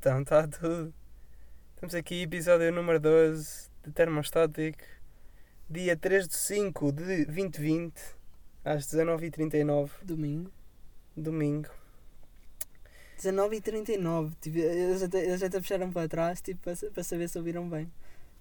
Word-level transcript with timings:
Então, 0.00 0.22
está 0.22 0.48
tudo. 0.48 0.94
Estamos 1.74 1.94
aqui, 1.94 2.22
episódio 2.22 2.72
número 2.72 2.98
12 2.98 3.68
de 3.84 3.92
Termostático, 3.92 4.82
dia 5.68 5.94
3 5.94 6.26
de 6.26 6.36
5 6.36 6.90
de 6.92 7.24
2020, 7.26 8.00
às 8.64 8.86
19h39, 8.86 9.90
Domingo. 10.02 10.50
domingo. 11.14 11.68
19h39. 13.18 14.32
Tipo, 14.40 14.56
eles, 14.56 15.02
até, 15.02 15.22
eles 15.22 15.42
até 15.42 15.60
puxaram 15.60 15.92
para 15.92 16.08
trás 16.08 16.40
tipo, 16.40 16.62
para, 16.62 16.74
para 16.90 17.04
saber 17.04 17.28
se 17.28 17.36
ouviram 17.36 17.68
bem. 17.68 17.92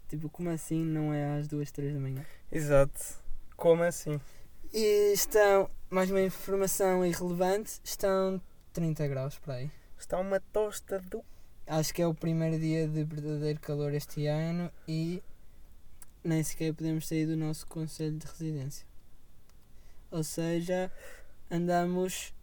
Tipo, 0.07 0.29
como 0.29 0.49
assim 0.49 0.85
não 0.85 1.13
é 1.13 1.39
às 1.39 1.49
2, 1.49 1.69
3 1.71 1.93
da 1.93 1.99
manhã? 1.99 2.25
Exato. 2.49 3.21
Como 3.57 3.83
assim? 3.83 4.17
E 4.73 5.11
estão, 5.11 5.69
mais 5.89 6.09
uma 6.09 6.21
informação 6.21 7.05
irrelevante, 7.05 7.81
estão 7.83 8.41
30 8.71 9.05
graus 9.09 9.37
por 9.37 9.51
aí. 9.51 9.69
Está 9.97 10.17
uma 10.17 10.39
tosta 10.39 10.99
do. 10.99 11.21
Acho 11.69 11.93
que 11.93 12.01
é 12.01 12.07
o 12.07 12.15
primeiro 12.15 12.57
dia 12.59 12.87
de 12.87 13.03
verdadeiro 13.03 13.59
calor 13.59 13.93
este 13.93 14.25
ano 14.25 14.71
e 14.87 15.21
nem 16.23 16.41
sequer 16.43 16.73
podemos 16.73 17.07
sair 17.07 17.27
do 17.27 17.37
nosso 17.37 17.67
conselho 17.67 18.17
de 18.17 18.25
residência. 18.25 18.87
Ou 20.09 20.23
seja, 20.23 20.91
andamos 21.51 22.33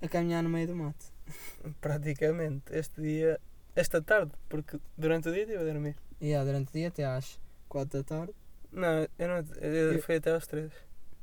a 0.00 0.06
caminhar 0.06 0.44
no 0.44 0.48
meio 0.48 0.68
do 0.68 0.76
mato. 0.76 1.06
Praticamente. 1.80 2.72
Este 2.72 3.02
dia. 3.02 3.40
Esta 3.74 4.00
tarde, 4.00 4.30
porque 4.48 4.78
durante 4.96 5.28
o 5.28 5.32
dia 5.32 5.42
estive 5.42 5.58
a 5.60 5.64
dormir. 5.64 5.96
E 6.20 6.32
há 6.34 6.44
durante 6.44 6.68
o 6.70 6.72
dia 6.72 6.86
até 6.88 7.04
às 7.04 7.38
4 7.68 7.98
da 7.98 8.04
tarde, 8.04 8.32
Não, 8.72 9.06
eu 9.18 9.28
não. 9.28 9.36
Eu, 9.60 9.92
Eu- 9.94 10.02
foi 10.02 10.16
até 10.16 10.30
às 10.32 10.46
3. 10.46 10.72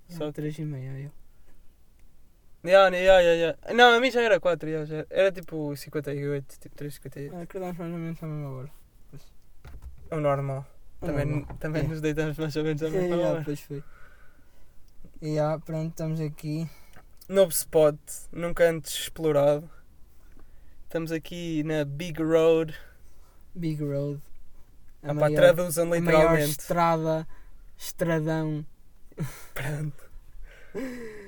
Só 0.10 0.18
só 0.18 0.32
3 0.32 0.58
e 0.60 0.66
meia 0.66 0.92
eu. 1.00 1.12
Ya, 2.66 2.90
ya, 2.90 3.22
ya, 3.22 3.34
ya. 3.36 3.58
Não, 3.74 3.94
a 3.94 4.00
mim 4.00 4.10
já 4.12 4.22
era 4.22 4.40
4, 4.40 4.70
ya, 4.70 4.86
já. 4.86 5.06
Era 5.10 5.32
tipo 5.32 5.76
58, 5.76 6.60
tipo 6.60 6.76
3,58. 6.76 7.32
Ah, 7.34 7.42
Acordamos 7.44 7.78
mais 7.78 7.92
ou 7.94 8.00
menos 8.00 8.24
à 8.24 8.26
mesma 8.28 8.50
hora. 8.52 8.70
É 10.10 10.16
o 10.16 10.20
normal. 10.22 10.66
Ah, 11.02 11.06
Também, 11.06 11.26
normal. 11.26 11.58
também 11.60 11.88
nos 11.88 12.02
deitamos 12.02 12.38
mais 12.38 12.56
ou 12.56 12.64
menos 12.64 12.82
à 12.84 12.90
mesma 12.90 13.18
hora. 13.18 13.42
pois 13.46 13.60
foi. 13.62 13.84
E 15.22 15.38
ah, 15.40 15.60
pronto, 15.64 15.90
estamos 15.92 16.20
aqui. 16.20 16.70
Novo 17.30 17.52
spot, 17.52 17.98
nunca 18.32 18.70
antes 18.70 18.94
explorado. 18.96 19.70
Estamos 20.86 21.12
aqui 21.12 21.64
na 21.64 21.84
Big 21.86 22.22
Road. 22.22 22.74
Big 23.54 23.84
Road. 23.84 24.22
A 25.04 25.08
Ah, 25.12 25.14
pá, 25.14 25.14
maior, 25.14 25.36
traduzam 25.36 25.86
a 25.86 25.88
maior 25.88 26.02
literalmente. 26.02 26.50
estrada, 26.60 27.28
estradão, 27.78 28.66
Pronto. 29.54 30.05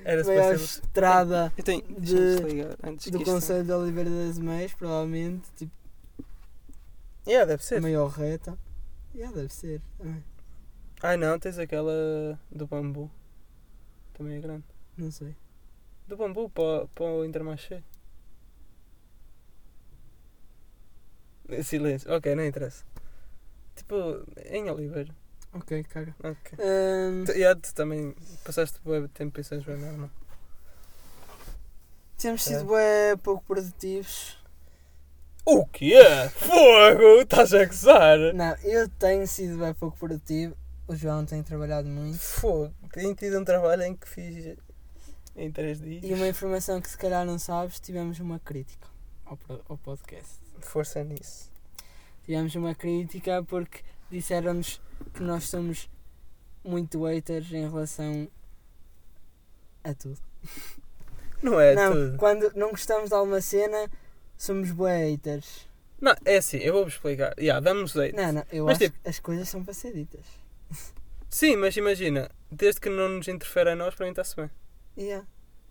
Era 0.04 0.24
ser. 0.24 0.54
estrada 0.56 1.52
Eu 1.56 1.64
tenho. 1.64 1.82
de- 2.00 3.10
do 3.10 3.24
Conselho 3.24 3.64
de 3.64 3.72
Oliveira 3.72 4.10
das 4.10 4.38
Meias, 4.38 4.72
provavelmente. 4.74 5.48
Tipo, 5.56 5.72
Yeah, 7.26 7.44
deve 7.46 7.64
ser. 7.64 7.80
maior 7.80 8.08
reta. 8.08 8.58
Já 9.14 9.30
deve 9.30 9.52
ser. 9.52 9.80
também. 9.98 10.24
Ai 11.02 11.16
não, 11.16 11.38
tens 11.38 11.58
aquela 11.58 12.38
do 12.50 12.66
bambu. 12.66 13.10
Também 14.14 14.36
é 14.36 14.40
grande. 14.40 14.64
Não 14.96 15.10
sei. 15.10 15.36
Do 16.06 16.16
bambu 16.16 16.48
para, 16.50 16.86
para 16.88 17.04
o 17.04 17.24
Intermarché. 17.24 17.82
Silêncio. 21.62 22.12
Ok, 22.12 22.34
não 22.34 22.44
interessa. 22.44 22.84
Tipo, 23.74 24.22
em 24.50 24.68
Oliveira. 24.70 25.14
Ok, 25.54 25.82
caga. 25.84 26.14
Ok. 26.22 26.58
Ahm, 26.58 27.24
Tu, 27.24 27.32
yeah, 27.32 27.58
tu 27.60 27.74
também 27.74 28.14
passaste 28.44 28.78
bué 28.84 29.08
tempo 29.14 29.32
pensando 29.32 29.64
bem, 29.64 29.76
não, 29.76 29.92
não? 29.96 30.10
temos 32.16 32.46
É. 32.46 32.50
sido 32.52 32.64
bué 32.66 33.16
pouco 33.22 33.44
produtivos. 33.44 34.36
O 35.44 35.64
que 35.66 35.94
é? 35.94 36.28
Fogo! 36.28 37.22
Estás 37.22 37.54
a 37.54 37.64
gozar? 37.64 38.18
Não, 38.34 38.54
eu 38.62 38.88
tenho 38.88 39.26
sido 39.26 39.56
bué 39.58 39.72
pouco 39.72 39.96
produtivo. 39.98 40.54
O 40.86 40.94
João 40.94 41.24
tem 41.24 41.42
trabalhado 41.42 41.88
muito. 41.88 42.18
Fogo! 42.18 42.72
Tenho 42.92 43.14
tido 43.14 43.38
um 43.38 43.44
trabalho 43.44 43.82
em 43.84 43.94
que 43.96 44.08
fiz 44.08 44.56
em 45.36 45.50
3 45.50 45.80
dias. 45.80 46.04
E 46.04 46.12
uma 46.12 46.26
informação 46.28 46.80
que 46.80 46.88
se 46.90 46.98
calhar 46.98 47.24
não 47.24 47.38
sabes, 47.38 47.80
tivemos 47.80 48.18
uma 48.20 48.38
crítica 48.38 48.86
ao, 49.24 49.38
ao 49.68 49.78
podcast. 49.78 50.34
Força 50.60 51.02
nisso. 51.04 51.50
Tivemos 52.24 52.54
uma 52.54 52.74
crítica 52.74 53.42
porque 53.44 53.80
disseram-nos 54.10 54.80
que 55.14 55.22
nós 55.22 55.44
somos 55.48 55.88
muito 56.64 57.04
haters 57.04 57.52
em 57.52 57.68
relação 57.68 58.28
a 59.84 59.94
tudo. 59.94 60.18
Não 61.42 61.60
é 61.60 61.72
não, 61.72 61.92
tudo. 61.92 62.16
quando 62.18 62.52
não 62.56 62.70
gostamos 62.70 63.10
de 63.10 63.14
alguma 63.14 63.40
cena, 63.40 63.88
somos 64.36 64.72
bué 64.72 65.04
haters. 65.08 65.68
Não, 66.00 66.12
é 66.24 66.38
assim, 66.38 66.56
eu 66.58 66.72
vou-vos 66.72 66.94
explicar. 66.94 67.32
Yeah, 67.38 67.60
damos 67.60 67.92
jeito. 67.92 68.16
Não, 68.16 68.32
não, 68.32 68.44
eu 68.50 68.64
Mas 68.64 68.72
acho 68.76 68.86
tipo- 68.90 69.00
que 69.00 69.08
as 69.08 69.20
coisas 69.20 69.48
são 69.48 69.62
para 69.62 69.72
ser 69.72 69.92
ditas. 69.94 70.24
Sim, 71.30 71.54
mas 71.54 71.76
imagina, 71.76 72.28
desde 72.50 72.80
que 72.80 72.88
não 72.88 73.08
nos 73.08 73.28
interfere 73.28 73.70
a 73.70 73.76
nós, 73.76 73.94
para 73.94 74.06
mim 74.06 74.10
está-se 74.10 74.34
bem. 74.34 74.50
Yeah, 74.96 75.24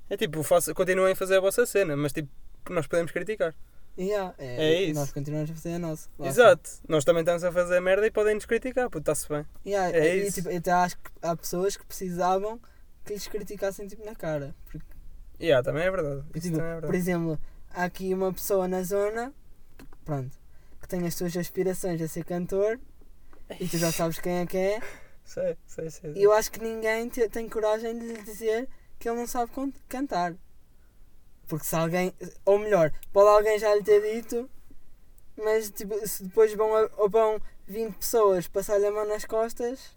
É 0.09 0.15
tipo, 0.15 0.41
faça, 0.41 0.73
continuem 0.73 1.11
a 1.11 1.15
fazer 1.17 1.35
a 1.35 1.41
vossa 1.41 1.65
cena, 1.65 1.97
mas 1.97 2.13
tipo, 2.13 2.29
nós 2.69 2.87
podemos 2.87 3.11
criticar. 3.11 3.53
Yeah, 3.97 4.33
É 4.37 4.83
isso. 4.83 4.99
Nós 4.99 5.11
continuamos 5.11 5.49
a 5.51 5.53
fazer 5.53 5.73
a 5.73 5.79
nossa. 5.79 6.09
lá 6.19 6.27
Exato. 6.27 6.69
Nós 6.87 7.03
também 7.05 7.21
estamos 7.21 7.43
a 7.43 7.51
fazer 7.51 7.79
merda 7.79 8.05
e 8.07 8.11
podem 8.11 8.35
nos 8.35 8.45
criticar, 8.45 8.85
puto, 8.89 8.99
está-se 8.99 9.27
bem. 9.29 9.45
Yeah, 9.65 9.95
É 9.97 10.17
e, 10.17 10.27
isso. 10.27 10.35
tipo, 10.35 10.49
eu 10.49 10.57
até 10.57 10.71
acho 10.71 10.97
que 10.97 11.11
há 11.21 11.35
pessoas 11.35 11.75
que 11.77 11.85
precisavam 11.85 12.59
que 13.05 13.13
lhes 13.13 13.27
criticassem 13.27 13.87
tipo, 13.87 14.03
na 14.05 14.15
cara. 14.15 14.53
Porque, 14.65 14.85
Yeah, 15.39 15.63
também 15.63 15.83
é 15.83 15.91
verdade. 15.91 16.23
Tipo, 16.39 16.57
também 16.57 16.71
é 16.71 16.73
por 16.75 16.81
verdade. 16.81 16.97
exemplo, 16.97 17.39
há 17.71 17.83
aqui 17.83 18.13
uma 18.13 18.33
pessoa 18.33 18.67
na 18.67 18.81
zona, 18.83 19.31
pronto, 20.03 20.35
que 20.81 20.87
tem 20.87 21.05
as 21.05 21.13
suas 21.15 21.35
aspirações 21.37 22.01
a 22.01 22.07
ser 22.07 22.23
cantor 22.25 22.79
e 23.59 23.67
tu 23.67 23.77
já 23.77 23.91
sabes 23.91 24.19
quem 24.19 24.39
é 24.39 24.45
que 24.45 24.57
é. 24.57 24.79
Sei, 25.23 25.57
sei, 25.67 25.89
sei. 25.89 26.13
E 26.15 26.23
eu 26.23 26.31
acho 26.31 26.49
que 26.49 26.59
ninguém 26.63 27.09
te- 27.09 27.27
tem 27.27 27.49
coragem 27.49 27.99
de 27.99 28.05
lhe 28.13 28.21
dizer 28.23 28.65
que 28.97 29.09
ele 29.09 29.17
não 29.17 29.27
sabe 29.27 29.51
cantar. 29.89 30.33
Porque 31.47 31.65
se 31.65 31.75
alguém, 31.75 32.13
ou 32.45 32.59
melhor, 32.59 32.91
pode 33.13 33.29
alguém 33.29 33.57
já 33.57 33.73
lhe 33.73 33.83
ter 33.83 34.01
dito, 34.01 34.49
mas 35.37 35.69
tipo, 35.69 35.95
se 36.07 36.23
depois 36.23 36.53
vão, 36.53 36.69
ou 36.97 37.09
vão 37.09 37.41
20 37.67 37.95
pessoas 37.95 38.47
passar-lhe 38.47 38.85
a 38.85 38.91
mão 38.91 39.07
nas 39.07 39.25
costas, 39.25 39.95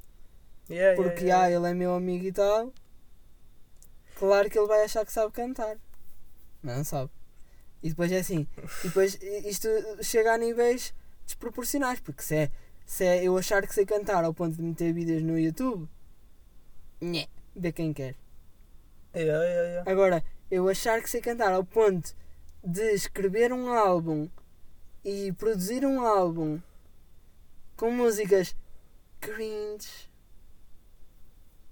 Yeah, 0.71 0.93
yeah, 0.93 1.03
porque 1.03 1.25
yeah. 1.25 1.47
ah, 1.47 1.51
ele 1.51 1.69
é 1.69 1.75
meu 1.75 1.93
amigo 1.93 2.25
e 2.25 2.33
tal, 2.33 2.73
claro 4.17 4.49
que 4.49 4.57
ele 4.57 4.69
vai 4.69 4.85
achar 4.85 5.05
que 5.05 5.13
sabe 5.13 5.33
cantar. 5.33 5.77
Mas 6.63 6.77
não 6.77 6.85
sabe. 6.85 7.11
E 7.83 7.89
depois 7.89 8.13
é 8.13 8.19
assim, 8.19 8.47
e 8.85 8.89
depois 8.89 9.19
isto 9.21 9.69
chega 10.01 10.33
a 10.33 10.39
níveis 10.39 10.95
desproporcionais, 11.27 11.99
porque 11.99 12.23
se 12.23 12.37
é, 12.37 12.51
se 12.87 13.05
é 13.05 13.25
eu 13.25 13.37
achar 13.37 13.67
que 13.67 13.75
sei 13.75 13.85
cantar 13.85 14.23
ao 14.23 14.33
ponto 14.33 14.57
de 14.57 14.63
meter 14.63 14.93
vídeos 14.93 15.23
no 15.23 15.37
YouTube, 15.37 15.89
nhé, 17.01 17.27
vê 17.57 17.73
quem 17.73 17.93
quer. 17.93 18.15
Yeah, 19.13 19.45
yeah, 19.45 19.69
yeah. 19.71 19.91
Agora, 19.91 20.23
eu 20.51 20.69
achar 20.69 21.01
que 21.01 21.09
sei 21.09 21.21
cantar 21.21 21.53
ao 21.53 21.65
ponto 21.65 22.15
de 22.63 22.93
escrever 22.93 23.53
um 23.53 23.73
álbum 23.73 24.29
e 25.05 25.33
produzir 25.33 25.85
um 25.85 26.05
álbum 26.05 26.61
com 27.77 27.91
músicas 27.91 28.55
cringe. 29.21 30.11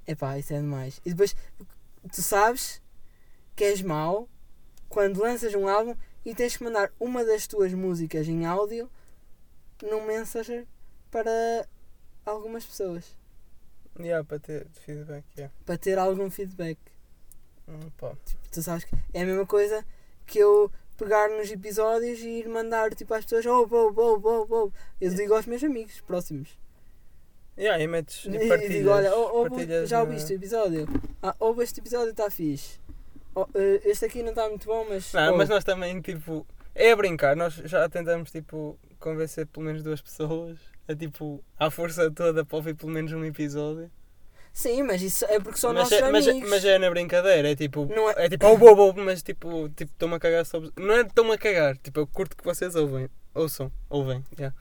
Epá, 0.06 0.38
isso 0.38 0.54
é 0.54 0.58
demais. 0.58 1.00
E 1.04 1.10
depois, 1.10 1.36
tu 2.12 2.22
sabes 2.22 2.80
que 3.54 3.64
és 3.64 3.82
mau 3.82 4.28
quando 4.88 5.20
lanças 5.20 5.54
um 5.54 5.68
álbum 5.68 5.94
e 6.24 6.34
tens 6.34 6.56
que 6.56 6.64
mandar 6.64 6.92
uma 6.98 7.24
das 7.24 7.46
tuas 7.46 7.74
músicas 7.74 8.26
em 8.28 8.46
áudio 8.46 8.90
num 9.82 10.06
Messenger 10.06 10.66
para 11.10 11.68
algumas 12.24 12.64
pessoas. 12.64 13.16
Yeah, 13.98 14.24
para 14.24 14.38
ter 14.38 14.66
feedback, 14.68 15.24
yeah. 15.36 15.52
Para 15.66 15.76
ter 15.76 15.98
algum 15.98 16.30
feedback. 16.30 16.78
Hum, 17.68 17.90
pá. 17.98 18.16
Tu 18.50 18.62
sabes 18.62 18.84
que 18.84 18.94
é 19.14 19.22
a 19.22 19.26
mesma 19.26 19.46
coisa 19.46 19.84
que 20.26 20.38
eu 20.38 20.70
pegar 20.96 21.28
nos 21.30 21.50
episódios 21.50 22.18
e 22.20 22.28
ir 22.40 22.48
mandar 22.48 22.94
tipo 22.94 23.14
às 23.14 23.24
pessoas, 23.24 23.46
oh, 23.46 23.68
oh, 23.70 23.92
oh, 23.96 24.20
oh, 24.22 24.46
oh. 24.50 24.72
Eu 25.00 25.14
digo 25.14 25.34
aos 25.34 25.46
meus 25.46 25.62
amigos 25.62 26.00
próximos. 26.00 26.58
Yeah, 27.56 27.82
e 27.82 27.86
metes 27.88 28.24
E, 28.24 28.30
e 28.30 28.36
e 28.44 28.48
partilhas. 28.48 28.72
digo, 28.72 28.90
olha, 28.90 29.14
oh, 29.14 29.40
oh, 29.42 29.50
partilhas 29.50 29.88
já 29.88 30.00
ouviste 30.00 30.32
o 30.32 30.36
episódio? 30.36 30.86
Ah, 31.22 31.34
ouve 31.40 31.62
este 31.64 31.80
episódio, 31.80 32.10
está 32.10 32.30
fixe. 32.30 32.78
Oh, 33.34 33.46
este 33.84 34.04
aqui 34.06 34.22
não 34.22 34.30
está 34.30 34.48
muito 34.48 34.66
bom, 34.66 34.86
mas. 34.88 35.12
Não, 35.12 35.36
mas 35.36 35.48
nós 35.48 35.62
também, 35.64 36.00
tipo, 36.00 36.46
é 36.74 36.92
a 36.92 36.96
brincar. 36.96 37.36
Nós 37.36 37.54
já 37.54 37.88
tentamos, 37.88 38.30
tipo, 38.30 38.78
convencer 38.98 39.46
pelo 39.46 39.66
menos 39.66 39.82
duas 39.82 40.00
pessoas. 40.00 40.58
É 40.86 40.94
tipo, 40.94 41.44
à 41.58 41.70
força 41.70 42.10
toda 42.10 42.44
para 42.44 42.56
ouvir 42.56 42.74
pelo 42.74 42.90
menos 42.90 43.12
um 43.12 43.24
episódio. 43.24 43.90
Sim, 44.58 44.82
mas 44.82 45.00
isso 45.00 45.24
é 45.26 45.38
porque 45.38 45.56
são 45.60 45.72
mas, 45.72 45.84
nossos 45.84 45.98
é, 46.04 46.10
mas, 46.10 46.26
é- 46.26 46.30
amigos. 46.32 46.50
mas 46.50 46.64
é 46.64 46.78
na 46.80 46.90
brincadeira, 46.90 47.48
é 47.52 47.54
tipo, 47.54 47.86
Não 47.86 48.10
é- 48.10 48.24
é 48.24 48.28
tipo, 48.28 48.44
oh, 48.44 48.58
oh, 48.88 48.92
mas 48.94 49.22
tipo, 49.22 49.68
tipo, 49.68 49.92
estou-me 49.92 50.16
a 50.16 50.18
cagar 50.18 50.44
sobre. 50.44 50.72
Não 50.76 50.94
é 50.94 51.02
estou-me 51.02 51.30
a 51.30 51.38
cagar, 51.38 51.76
tipo, 51.78 52.00
eu 52.00 52.08
curto 52.08 52.36
que 52.36 52.42
vocês 52.44 52.74
ouvem, 52.74 53.08
ouçam, 53.36 53.70
ouvem, 53.88 54.24
yeah. 54.36 54.52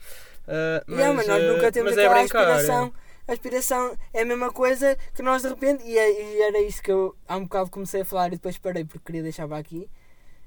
Ah, 0.47 0.83
Yeah, 0.87 1.13
mas 1.15 1.25
nós 1.25 1.43
nunca 1.43 1.71
temos 1.71 1.95
mas 1.95 1.97
é 1.97 2.05
aquela 2.05 2.21
brincar, 2.21 2.47
aspiração. 2.47 2.93
A 3.27 3.33
aspiração 3.33 3.97
é 4.13 4.21
a 4.21 4.25
mesma 4.25 4.53
coisa 4.53 4.95
que 5.15 5.23
nós 5.23 5.41
de 5.41 5.47
repente, 5.49 5.83
e, 5.83 5.97
é- 5.97 6.35
e 6.37 6.41
era 6.43 6.59
isto 6.61 6.83
que 6.83 6.91
eu 6.91 7.15
há 7.27 7.35
um 7.35 7.43
bocado 7.45 7.71
comecei 7.71 8.01
a 8.01 8.05
falar 8.05 8.27
e 8.27 8.31
depois 8.37 8.55
parei 8.59 8.85
porque 8.85 9.03
queria 9.03 9.23
deixar 9.23 9.47
para 9.47 9.57
aqui. 9.57 9.89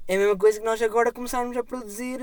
É 0.07 0.15
a 0.15 0.17
mesma 0.17 0.37
coisa 0.37 0.59
que 0.59 0.65
nós 0.65 0.81
agora 0.81 1.11
começarmos 1.11 1.57
a 1.57 1.63
produzir 1.63 2.21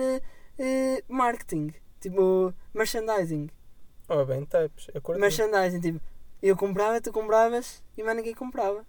eh, 0.58 1.04
marketing, 1.06 1.74
tipo 2.00 2.54
merchandising. 2.72 3.50
Oh, 4.08 4.24
bem, 4.24 4.46
types. 4.46 4.88
Eu 4.94 5.02
curto. 5.02 5.20
Merchandising, 5.20 5.80
tipo, 5.80 6.00
eu 6.42 6.56
comprava, 6.56 7.00
tu 7.00 7.12
compravas 7.12 7.82
e 7.96 8.02
mais 8.02 8.16
ninguém 8.16 8.34
comprava. 8.34 8.84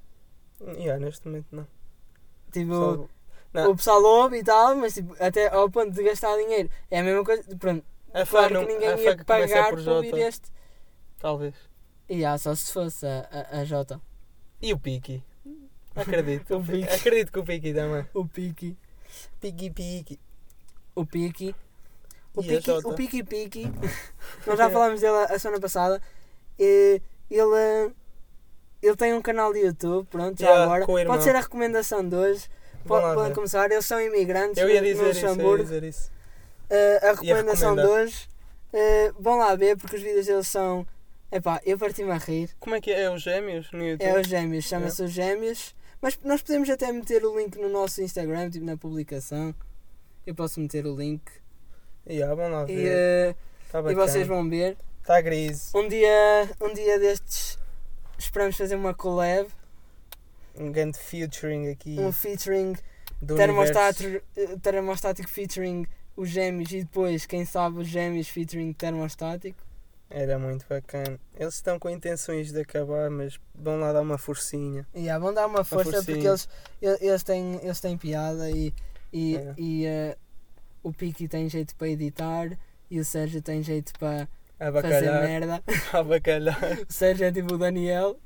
Yeah, 0.62 1.04
neste 1.04 1.26
momento 1.28 1.48
não. 1.52 1.68
Tipo, 2.52 2.74
Só- 2.74 3.08
Não. 3.54 3.72
o 3.72 3.76
pessoal 3.76 4.04
ouve 4.04 4.38
e 4.40 4.44
tal, 4.44 4.76
mas 4.76 4.94
tipo, 4.94 5.16
até 5.20 5.48
ao 5.48 5.70
ponto 5.70 5.92
de 5.92 6.04
gastar 6.04 6.36
dinheiro. 6.38 6.70
É 6.92 7.00
a 7.00 7.04
mesma 7.04 7.24
coisa, 7.24 7.44
pronto, 7.58 7.84
A 8.14 8.26
claro 8.26 8.54
não, 8.54 8.66
que 8.66 8.74
ninguém 8.74 9.00
ia 9.00 9.16
que 9.18 9.24
pagar 9.24 9.70
por 9.70 9.84
para 9.84 9.94
ouvir 9.94 10.18
este. 10.18 10.52
talvez. 11.20 11.56
E 12.10 12.26
ah, 12.26 12.38
só 12.38 12.54
se 12.56 12.74
fosse 12.74 13.06
a, 13.06 13.28
a, 13.52 13.60
a 13.60 13.66
Jota. 13.66 14.02
E 14.62 14.74
o 14.74 14.80
Piki? 14.80 15.24
Acredito. 15.96 16.56
O 16.58 16.64
Piki. 16.64 16.90
Acredito 16.90 17.32
que 17.32 17.40
o 17.40 17.44
Piki 17.46 17.74
também. 17.74 18.06
O 18.14 18.26
Piki. 18.26 18.78
Piki 19.40 19.70
Piki. 19.70 20.20
O 20.96 21.06
Piki. 21.06 21.56
O 22.36 22.42
E 22.42 22.48
Piki, 22.48 22.72
o 22.72 22.94
Piki 22.94 23.24
Piki. 23.24 23.64
Nós 24.46 24.58
já 24.58 24.70
falámos 24.70 25.02
dele 25.02 25.18
a 25.30 25.38
semana 25.40 25.60
passada. 25.62 26.02
E 26.58 27.02
ele, 27.36 27.92
ele 28.82 28.96
tem 28.96 29.14
um 29.14 29.22
canal 29.22 29.52
de 29.54 29.60
YouTube, 29.60 30.08
pronto, 30.10 30.40
já 30.40 30.48
Yeah, 30.50 30.74
agora. 30.84 31.06
Pode 31.06 31.24
ser 31.24 31.36
a 31.36 31.42
recomendação 31.42 32.08
de 32.08 32.16
hoje. 32.16 32.48
Pode, 32.86 33.14
podem 33.14 33.30
ver. 33.30 33.36
começar. 33.36 33.70
Eles 33.72 33.86
são 33.86 34.00
imigrantes 34.02 34.58
Eu 34.58 34.70
ia 34.70 34.82
dizer 34.82 35.04
no 35.04 35.10
isso, 35.10 35.20
eu 35.20 35.24
ia 35.24 35.30
Luxemburgo. 35.32 35.64
dizer 35.64 35.84
isso. 35.84 36.12
Uh, 36.70 37.08
a 37.08 37.12
recomendação 37.12 37.76
de 37.76 37.82
hoje, 37.86 38.28
uh, 38.74 39.16
vão 39.22 39.38
lá 39.38 39.56
ver 39.56 39.76
porque 39.78 39.96
os 39.96 40.02
vídeos 40.02 40.26
deles 40.26 40.48
são. 40.48 40.86
Epá, 41.32 41.62
eu 41.66 41.78
parti-me 41.78 42.12
a 42.12 42.18
rir. 42.18 42.50
Como 42.60 42.76
é 42.76 42.82
que 42.82 42.90
é? 42.92 43.04
É 43.04 43.12
os 43.12 43.22
gêmeos 43.22 43.72
no 43.72 43.84
YouTube? 43.86 44.08
É 44.08 44.20
os 44.20 44.28
Gêmeos, 44.28 44.66
chama-se 44.66 45.04
os 45.04 45.12
Gêmeos. 45.12 45.76
Mas 46.02 46.18
nós 46.24 46.42
podemos 46.42 46.70
até 46.70 46.92
meter 46.92 47.24
o 47.26 47.38
link 47.38 47.58
no 47.60 47.70
nosso 47.70 48.02
Instagram, 48.02 48.50
tipo 48.50 48.66
na 48.66 48.78
publicação. 48.78 49.54
Eu 50.26 50.34
posso 50.34 50.60
meter 50.60 50.86
o 50.88 50.96
link. 50.96 51.22
Yeah, 52.10 52.34
vão 52.34 52.50
lá 52.50 52.64
E, 52.64 52.76
ver. 52.76 53.32
uh, 53.32 53.36
Tá 53.72 53.92
e 53.92 53.94
vocês 53.94 54.26
vão 54.26 54.50
ver. 54.50 54.76
Tá 55.06 55.22
gris. 55.22 55.72
Um 55.74 55.88
dia, 55.88 56.50
um 56.62 56.74
dia 56.74 57.00
destes, 57.00 57.58
esperamos 58.18 58.56
fazer 58.56 58.76
uma 58.76 58.94
collab, 58.94 59.50
Um 60.56 60.72
grande 60.72 60.98
featuring 60.98 61.70
aqui 61.72 61.98
um 62.00 62.12
featuring 62.12 62.74
eh, 64.36 64.56
termostático 64.62 65.30
featuring 65.30 65.86
os 66.16 66.30
Gêmeos 66.30 66.72
e 66.72 66.84
depois, 66.84 67.26
quem 67.26 67.46
sabe, 67.46 67.80
os 67.80 67.88
Gêmeos 67.88 68.28
featuring 68.28 68.74
termostático. 68.74 69.58
Era 70.12 70.38
muito 70.40 70.66
bacana. 70.68 71.20
Eles 71.36 71.54
estão 71.56 71.78
com 71.80 71.90
intenções 71.90 72.52
de 72.52 72.60
acabar, 72.62 73.10
mas 73.10 73.40
vão 73.56 73.80
lá 73.80 73.94
dar 73.94 74.02
uma 74.02 74.18
forcinha. 74.18 74.86
Yeah, 74.96 75.24
vão 75.24 75.34
dar 75.34 75.46
uma 75.48 75.64
força 75.64 76.04
porque 76.04 76.28
forcinha. 76.30 76.30
eles, 76.82 77.02
eles, 77.02 77.24
têm, 77.24 77.60
eles 77.64 77.80
têm 77.80 77.96
piada 77.98 78.50
e, 78.50 78.74
e, 79.14 79.36
É. 79.38 79.54
e 79.58 79.86
eh, 79.86 80.18
o 80.84 80.92
Piki 80.92 81.28
tem 81.28 81.48
jeito 81.48 81.76
para 81.76 81.88
editar 81.90 82.50
e 82.90 83.00
o 83.00 83.06
Sérgio 83.06 83.42
tem 83.42 83.62
jeito 83.62 83.94
para 84.00 84.28
A 84.60 84.72
fazer 84.72 85.06
bacalhar. 85.06 85.22
merda. 85.24 85.64
A 85.94 86.04
bacalhar. 86.04 86.80
O 86.90 86.92
Sérgio 86.94 87.26
é 87.26 87.32
tipo 87.32 87.54
o 87.56 87.58
Daniel 87.58 88.20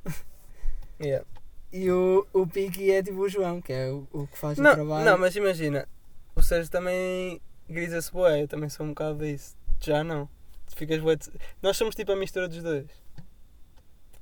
Yeah. 1.01 1.25
e 1.71 1.89
o, 1.91 2.25
o 2.33 2.47
Piki 2.47 2.91
é 2.91 3.03
tipo 3.03 3.17
o 3.19 3.29
João, 3.29 3.61
que 3.61 3.73
é 3.73 3.89
o, 3.91 4.07
o 4.13 4.27
que 4.27 4.37
faz 4.37 4.57
o 4.57 4.61
Não, 4.61 4.73
trabalho. 4.73 5.05
não, 5.05 5.17
mas 5.17 5.35
imagina. 5.35 5.87
O 6.35 6.41
Sérgio 6.41 6.71
também 6.71 7.41
grisa-se 7.69 8.11
bué. 8.11 8.41
Eu 8.43 8.47
também 8.47 8.69
sou 8.69 8.85
um 8.85 8.89
bocado 8.89 9.19
disso. 9.19 9.55
Já 9.81 10.03
não. 10.03 10.27
Tu 10.69 10.75
ficas 10.77 10.99
bué 10.99 11.15
de- 11.15 11.29
Nós 11.61 11.75
somos 11.77 11.93
tipo 11.95 12.11
a 12.11 12.15
mistura 12.15 12.47
dos 12.47 12.61
dois. 12.63 12.85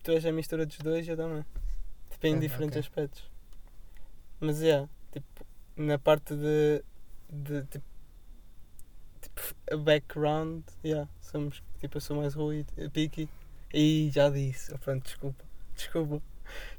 Tu 0.03 0.11
és 0.11 0.25
a 0.25 0.31
mistura 0.31 0.65
dos 0.65 0.77
dois 0.79 1.07
e 1.07 1.11
eu 1.11 1.17
também. 1.17 1.45
Tipo, 2.09 2.27
em 2.27 2.35
Ah, 2.35 2.39
diferentes 2.39 2.77
ok. 2.77 2.79
aspectos. 2.79 3.29
Mas 4.39 4.61
é, 4.63 4.87
tipo, 5.11 5.45
na 5.77 5.99
parte 5.99 6.33
de. 6.35 6.83
de 7.29 7.63
tipo, 7.67 7.85
background, 9.83 10.63
yeah, 10.83 11.09
somos. 11.21 11.63
Tipo, 11.79 11.97
eu 11.97 12.01
sou 12.01 12.17
mais 12.17 12.33
Rui, 12.33 12.65
Piki. 12.93 13.29
E 13.73 14.09
já 14.13 14.29
disse. 14.29 14.73
Oh, 14.73 14.77
pronto, 14.77 15.03
desculpa. 15.03 15.43
Desculpa. 15.75 16.21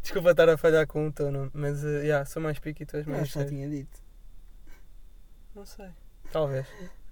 Desculpa 0.03 0.31
estar 0.31 0.49
a 0.49 0.57
falhar 0.59 0.87
com 0.87 1.09
o 1.09 1.13
tono, 1.13 1.51
mas 1.55 1.83
uh, 1.83 2.03
yeah, 2.03 2.25
sou 2.27 2.43
mais 2.43 2.59
e 2.65 2.85
tu 2.85 2.97
és 2.97 3.07
mais 3.07 3.29
já 3.29 3.41
Sérgio. 3.41 3.51
tinha 3.51 3.69
dito. 3.69 4.01
Não 5.55 5.65
sei. 5.65 5.89
Talvez. 6.31 6.67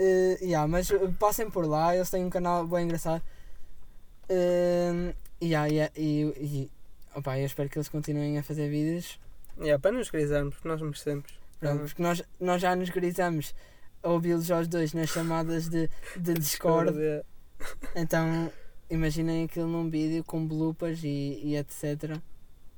Eh, 0.00 0.38
yeah, 0.40 0.64
mas 0.68 0.88
eh, 0.92 0.96
passem 1.18 1.50
por 1.50 1.66
lá, 1.66 1.92
eles 1.92 2.08
têm 2.08 2.24
um 2.24 2.30
canal 2.30 2.64
bem 2.68 2.84
engraçado. 2.84 3.20
Eh, 4.28 5.12
yeah, 5.42 5.66
yeah, 5.66 5.92
e, 5.96 6.22
e 6.36 6.70
opa, 7.16 7.36
eu 7.36 7.46
espero 7.46 7.68
que 7.68 7.78
eles 7.78 7.88
continuem 7.88 8.38
a 8.38 8.44
fazer 8.44 8.68
vídeos. 8.68 9.18
Yeah, 9.58 9.76
para 9.82 9.90
nos 9.90 10.08
grisarmos, 10.08 10.54
porque 10.54 10.68
nós 10.68 10.80
merecemos. 10.80 11.26
Pronto, 11.58 11.80
porque 11.80 12.00
nós, 12.00 12.22
nós 12.38 12.62
já 12.62 12.76
nos 12.76 12.90
gritamos 12.90 13.52
a 13.52 13.54
ouvi-los 14.08 14.50
aos 14.50 14.68
dois 14.68 14.92
nas 14.92 15.08
chamadas 15.10 15.68
de, 15.68 15.88
de 16.16 16.34
Discord. 16.34 16.92
Então 17.94 18.50
imaginem 18.90 19.44
aquilo 19.44 19.66
num 19.68 19.90
vídeo 19.90 20.24
com 20.24 20.46
bloopers 20.46 21.02
e, 21.04 21.40
e 21.42 21.56
etc. 21.56 22.20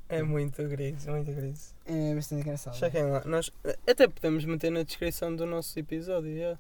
É 0.09 0.23
muito 0.23 0.67
gris, 0.69 1.07
muito 1.07 1.33
gris. 1.33 1.75
É 1.87 2.15
bastante 2.15 2.43
engraçado. 2.43 2.77
Chequem 2.77 3.05
lá. 3.05 3.23
Nós 3.25 3.51
até 3.87 4.09
podemos 4.09 4.45
meter 4.45 4.71
na 4.71 4.83
descrição 4.83 5.35
do 5.35 5.47
nosso 5.47 5.79
episódio, 5.79 6.31
yeah. 6.31 6.59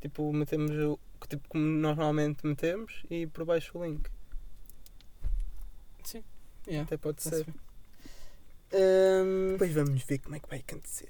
Tipo, 0.00 0.32
metemos 0.32 0.72
o. 0.72 0.98
Tipo, 1.28 1.48
como 1.48 1.64
normalmente 1.64 2.46
metemos 2.46 3.04
e 3.08 3.26
por 3.26 3.44
baixo 3.44 3.78
o 3.78 3.84
link. 3.84 4.10
Yeah, 6.66 6.84
Até 6.84 6.96
pode 6.96 7.20
está-se 7.20 7.44
ser. 7.44 7.54
Hum, 8.74 9.52
Depois 9.52 9.72
vamos 9.72 10.02
ver 10.02 10.18
como 10.18 10.34
é 10.34 10.40
que 10.40 10.48
vai 10.48 10.58
acontecer. 10.58 11.08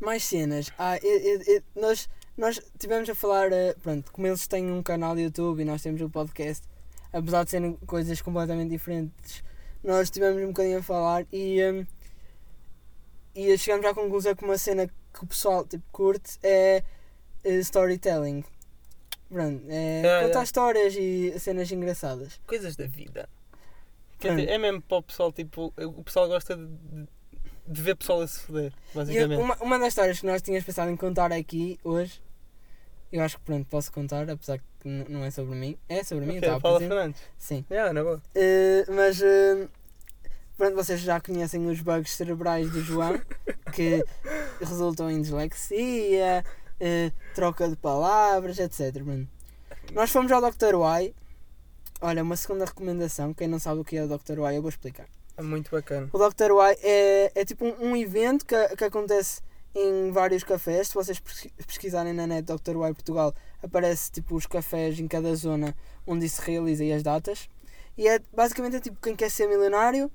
Mais 0.00 0.22
cenas. 0.24 0.70
Ah, 0.78 0.98
eu- 1.02 1.42
eu- 1.42 1.62
nós, 1.76 2.08
nós 2.36 2.60
tivemos 2.78 3.08
a 3.08 3.14
falar, 3.14 3.52
eh, 3.52 3.74
pronto, 3.82 4.12
como 4.12 4.26
eles 4.26 4.46
têm 4.46 4.70
um 4.70 4.82
canal 4.82 5.14
de 5.14 5.22
YouTube 5.22 5.60
e 5.60 5.64
nós 5.64 5.82
temos 5.82 6.00
o 6.00 6.08
podcast, 6.10 6.66
apesar 7.12 7.44
de 7.44 7.50
serem 7.50 7.74
coisas 7.86 8.20
completamente 8.20 8.70
diferentes, 8.70 9.42
nós 9.82 10.10
tivemos 10.10 10.42
um 10.42 10.48
bocadinho 10.48 10.78
a 10.78 10.82
falar 10.82 11.26
e, 11.32 11.62
hum, 11.64 11.86
e 13.34 13.56
chegamos 13.58 13.86
à 13.86 13.94
conclusão 13.94 14.34
que 14.34 14.44
uma 14.44 14.58
cena 14.58 14.86
que 14.86 15.24
o 15.24 15.26
pessoal 15.26 15.64
tipo, 15.66 15.84
curte 15.92 16.38
é 16.42 16.82
eh, 17.44 17.54
storytelling. 17.58 18.44
Pronto, 19.28 19.64
é 19.68 20.00
Ah, 20.00 20.02
contar 20.20 20.26
yeah. 20.28 20.42
histórias 20.44 20.94
e 20.96 21.38
cenas 21.40 21.70
engraçadas. 21.72 22.40
Coisas 22.46 22.76
da 22.76 22.86
vida. 22.86 23.28
Quer 24.18 24.36
dizer, 24.36 24.48
é 24.48 24.58
mesmo 24.58 24.80
para 24.82 24.98
o 24.98 25.02
pessoal, 25.02 25.32
tipo, 25.32 25.72
o 25.76 26.04
pessoal 26.04 26.28
gosta 26.28 26.56
de, 26.56 26.66
de- 26.66 27.08
de 27.66 27.82
ver 27.82 27.96
pessoal 27.96 28.20
a 28.20 28.26
se 28.26 28.40
foder, 28.40 28.72
basicamente. 28.94 29.40
uma, 29.40 29.56
uma 29.56 29.78
das 29.78 29.88
histórias 29.88 30.20
que 30.20 30.26
nós 30.26 30.42
tínhamos 30.42 30.64
pensado 30.64 30.90
em 30.90 30.96
contar 30.96 31.32
aqui 31.32 31.78
hoje, 31.82 32.22
eu 33.10 33.22
acho 33.22 33.38
que 33.38 33.44
pronto, 33.44 33.66
posso 33.68 33.92
contar, 33.92 34.28
apesar 34.28 34.58
que 34.80 34.88
não 35.08 35.24
é 35.24 35.30
sobre 35.30 35.54
mim. 35.54 35.78
É 35.88 36.02
sobre 36.02 36.26
mim, 36.26 36.38
Ok, 36.38 36.48
tá, 36.48 36.60
por 36.60 36.78
Fernandes. 36.78 37.22
Sim. 37.38 37.64
Yeah, 37.70 37.92
na 37.92 38.02
boa. 38.02 38.20
Eh, 38.34 38.84
mas 38.88 39.22
eh, 39.22 39.68
pronto, 40.56 40.74
vocês 40.74 41.00
já 41.00 41.20
conhecem 41.20 41.66
os 41.66 41.80
bugs 41.80 42.12
cerebrais 42.12 42.70
do 42.70 42.82
João, 42.82 43.18
que 43.72 44.04
resultam 44.60 45.10
em 45.10 45.22
dislexia, 45.22 46.44
eh, 46.80 47.12
troca 47.34 47.68
de 47.68 47.76
palavras, 47.76 48.58
etc. 48.58 48.92
Pronto. 49.02 49.28
Nós 49.92 50.10
fomos 50.10 50.30
ao 50.32 50.40
Dr. 50.40 50.74
Y. 50.74 51.14
Olha, 52.00 52.22
uma 52.22 52.36
segunda 52.36 52.64
recomendação, 52.64 53.32
quem 53.32 53.48
não 53.48 53.58
sabe 53.58 53.80
o 53.80 53.84
que 53.84 53.96
é 53.96 54.04
o 54.04 54.08
Dr. 54.08 54.38
Y, 54.38 54.54
eu 54.56 54.60
vou 54.60 54.68
explicar. 54.68 55.06
É 55.36 55.42
muito 55.42 55.70
bacana. 55.70 56.08
O 56.12 56.18
Dr. 56.18 56.50
Y 56.52 56.76
é, 56.82 57.32
é 57.34 57.44
tipo 57.44 57.64
um, 57.64 57.90
um 57.90 57.96
evento 57.96 58.44
que, 58.46 58.56
que 58.76 58.84
acontece 58.84 59.40
em 59.74 60.10
vários 60.12 60.44
cafés. 60.44 60.88
Se 60.88 60.94
vocês 60.94 61.18
pesqui- 61.18 61.52
pesquisarem 61.66 62.12
na 62.12 62.26
net 62.26 62.42
Dr. 62.46 62.76
Y 62.76 62.94
Portugal, 62.94 63.34
aparece 63.62 64.10
tipo 64.12 64.36
os 64.36 64.46
cafés 64.46 64.98
em 65.00 65.08
cada 65.08 65.34
zona 65.34 65.74
onde 66.06 66.26
isso 66.26 66.40
se 66.42 66.50
realiza 66.50 66.84
e 66.84 66.92
as 66.92 67.02
datas. 67.02 67.48
E 67.98 68.06
é 68.08 68.20
basicamente 68.32 68.76
é 68.76 68.80
tipo 68.80 68.96
quem 69.00 69.16
quer 69.16 69.30
ser 69.30 69.48
milionário, 69.48 70.10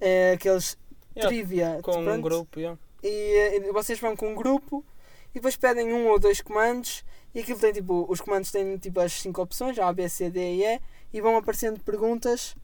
é 0.00 0.32
aqueles 0.32 0.76
Yeah, 1.16 1.28
trivia. 1.34 1.78
com 1.82 1.98
um 1.98 2.04
pronto. 2.04 2.22
grupo, 2.22 2.60
yeah. 2.60 2.78
E, 3.02 3.08
eh, 3.08 3.56
e 3.68 3.72
vocês 3.72 3.98
vão 3.98 4.14
com 4.14 4.32
um 4.32 4.34
grupo 4.34 4.84
e 5.30 5.34
depois 5.34 5.56
pedem 5.56 5.90
um 5.94 6.08
ou 6.08 6.18
dois 6.18 6.42
comandos. 6.42 7.02
E 7.34 7.40
aquilo 7.40 7.58
tem 7.58 7.72
tipo, 7.72 8.04
os 8.08 8.20
comandos 8.20 8.50
têm 8.50 8.76
tipo 8.76 9.00
as 9.00 9.12
cinco 9.14 9.40
opções, 9.40 9.78
A, 9.78 9.90
B, 9.94 10.06
C, 10.10 10.28
D 10.28 10.40
e 10.40 10.64
E, 10.64 10.80
e 11.14 11.20
vão 11.22 11.36
aparecendo 11.38 11.80
perguntas 11.80 12.54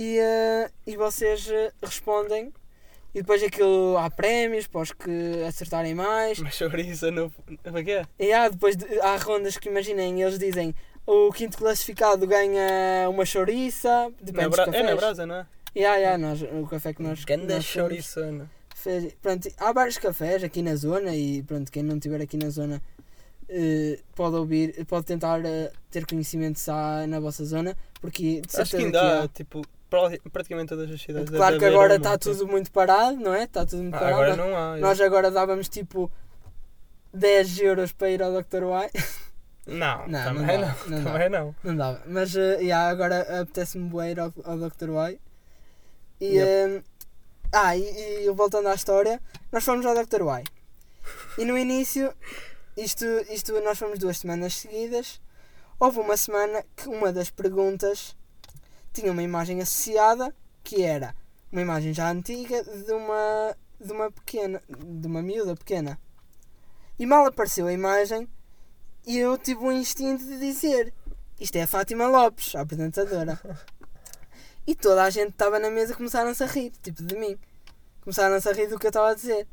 e, 0.00 0.18
eh, 0.20 0.70
e 0.86 0.96
vocês 0.96 1.48
eh, 1.50 1.72
respondem. 1.82 2.52
E 3.14 3.20
depois 3.22 3.42
aquilo 3.42 3.96
há 3.98 4.08
prémios 4.10 4.66
para 4.68 4.82
os 4.82 4.92
que 4.92 5.42
acertarem 5.48 5.94
mais. 5.94 6.38
Mas 6.38 6.54
chouriça 6.54 7.10
no. 7.10 7.32
Como 7.64 7.78
é 7.78 7.82
que 7.82 7.90
é? 7.90 8.06
E 8.18 8.32
há 8.32 8.48
depois 8.48 8.76
de- 8.76 9.00
há 9.00 9.16
rondas 9.16 9.56
que 9.56 9.68
imaginem, 9.68 10.22
eles 10.22 10.38
dizem 10.38 10.74
o 11.06 11.32
quinto 11.32 11.56
classificado 11.58 12.26
ganha 12.26 13.08
uma 13.08 13.24
chouriça, 13.24 14.12
depende 14.20 14.54
Na. 14.56 14.76
É 14.76 14.82
na 14.82 14.94
brasa, 14.94 15.26
não 15.26 15.34
é? 15.36 15.46
E 15.74 15.84
há, 15.84 15.98
e 16.00 16.04
há, 16.04 16.18
nós, 16.18 16.42
o 16.42 16.66
café 16.66 16.92
que 16.92 17.02
nós, 17.02 17.24
Ganda 17.24 17.60
chouriçona. 17.60 18.48
fez- 18.74 19.14
pronto, 19.22 19.48
há 19.58 19.72
vários 19.72 19.96
cafés 19.98 20.44
aqui 20.44 20.60
na 20.62 20.76
zona 20.76 21.14
e 21.16 21.42
pronto, 21.42 21.72
quem 21.72 21.82
não 21.82 21.96
estiver 21.96 22.20
aqui 22.20 22.36
na 22.36 22.50
zona 22.50 22.80
eh, 23.48 23.98
pode 24.14 24.36
ouvir, 24.36 24.84
pode 24.86 25.06
tentar 25.06 25.42
eh, 25.44 25.72
ter 25.90 26.04
conhecimento 26.06 26.58
se 26.58 26.70
há 26.70 27.06
na 27.06 27.18
vossa 27.20 27.44
zona, 27.44 27.76
porque 28.00 28.40
de 28.42 28.46
Acho 28.48 28.56
certeza 28.56 28.76
que 28.76 28.84
ainda 28.84 29.22
há, 29.24 29.28
tipo, 29.28 29.62
praticamente 30.32 30.68
todas 30.68 30.90
as 30.90 31.00
cidades. 31.00 31.30
Claro 31.30 31.58
que 31.58 31.64
agora 31.64 31.96
está 31.96 32.16
tudo 32.18 32.46
muito 32.46 32.70
parado, 32.70 33.16
não 33.16 33.34
é? 33.34 33.44
Está 33.44 33.64
tudo 33.64 33.82
muito 33.82 33.94
Ah, 33.94 33.98
parado. 33.98 34.14
agora 34.22 34.36
não 34.36 34.56
há. 34.56 34.76
Nós 34.76 35.00
agora 35.00 35.30
dávamos 35.30 35.68
tipo 35.68 36.10
10 37.12 37.58
euros 37.60 37.92
para 37.92 38.10
ir 38.10 38.22
ao 38.22 38.32
Dr. 38.32 38.62
Y. 38.64 38.90
Não, 39.66 40.08
Não, 40.08 40.24
também 40.24 40.46
não 40.46 40.54
não. 40.54 40.60
dá, 40.60 40.76
não 40.88 41.04
também 41.04 41.28
não. 41.28 41.54
Não 41.62 41.76
dava. 41.76 42.02
Mas 42.06 42.34
uh, 42.34 42.38
yeah, 42.60 42.88
agora 42.88 43.40
apetece-me 43.42 43.88
bué 43.88 44.12
ir 44.12 44.20
ao, 44.20 44.32
ao 44.44 44.56
Dr. 44.58 44.88
Y. 45.10 45.18
E, 46.20 46.26
Yep. 46.38 46.72
um, 46.78 46.82
ah, 47.52 47.76
e, 47.76 48.24
e 48.26 48.30
voltando 48.30 48.68
à 48.68 48.74
história, 48.74 49.20
nós 49.52 49.62
fomos 49.64 49.84
ao 49.86 49.94
Dr. 49.94 50.22
Y. 50.22 50.44
E 51.38 51.44
no 51.44 51.56
início, 51.56 52.12
isto, 52.76 53.04
isto 53.30 53.58
nós 53.60 53.78
fomos 53.78 53.98
duas 53.98 54.18
semanas 54.18 54.54
seguidas. 54.56 55.20
Houve 55.78 56.00
uma 56.00 56.16
semana 56.16 56.64
que 56.74 56.88
uma 56.88 57.12
das 57.12 57.30
perguntas 57.30 58.16
tinha 58.92 59.12
uma 59.12 59.22
imagem 59.22 59.60
associada 59.60 60.34
que 60.62 60.82
era 60.82 61.14
uma 61.50 61.62
imagem 61.62 61.94
já 61.94 62.10
antiga 62.10 62.62
de 62.62 62.92
uma, 62.92 63.56
de 63.80 63.92
uma 63.92 64.12
pequena, 64.12 64.62
de 64.68 65.06
uma 65.06 65.22
miúda 65.22 65.56
pequena. 65.56 65.98
E 66.98 67.06
mal 67.06 67.26
apareceu 67.26 67.66
a 67.66 67.72
imagem, 67.72 68.28
e 69.06 69.18
eu 69.18 69.38
tive 69.38 69.64
o 69.64 69.72
instinto 69.72 70.24
de 70.24 70.38
dizer: 70.38 70.92
Isto 71.40 71.56
é 71.56 71.62
a 71.62 71.66
Fátima 71.66 72.06
Lopes, 72.06 72.54
a 72.54 72.60
apresentadora. 72.60 73.40
E 74.66 74.74
toda 74.74 75.02
a 75.02 75.08
gente 75.08 75.30
estava 75.30 75.58
na 75.58 75.70
mesa 75.70 75.94
começaram-se 75.94 76.44
a 76.44 76.46
rir, 76.46 76.70
tipo 76.82 77.02
de 77.02 77.16
mim. 77.16 77.38
Começaram-se 78.02 78.46
a 78.50 78.52
rir 78.52 78.66
do 78.66 78.78
que 78.78 78.86
eu 78.86 78.90
estava 78.90 79.08
a 79.08 79.14
dizer. 79.14 79.48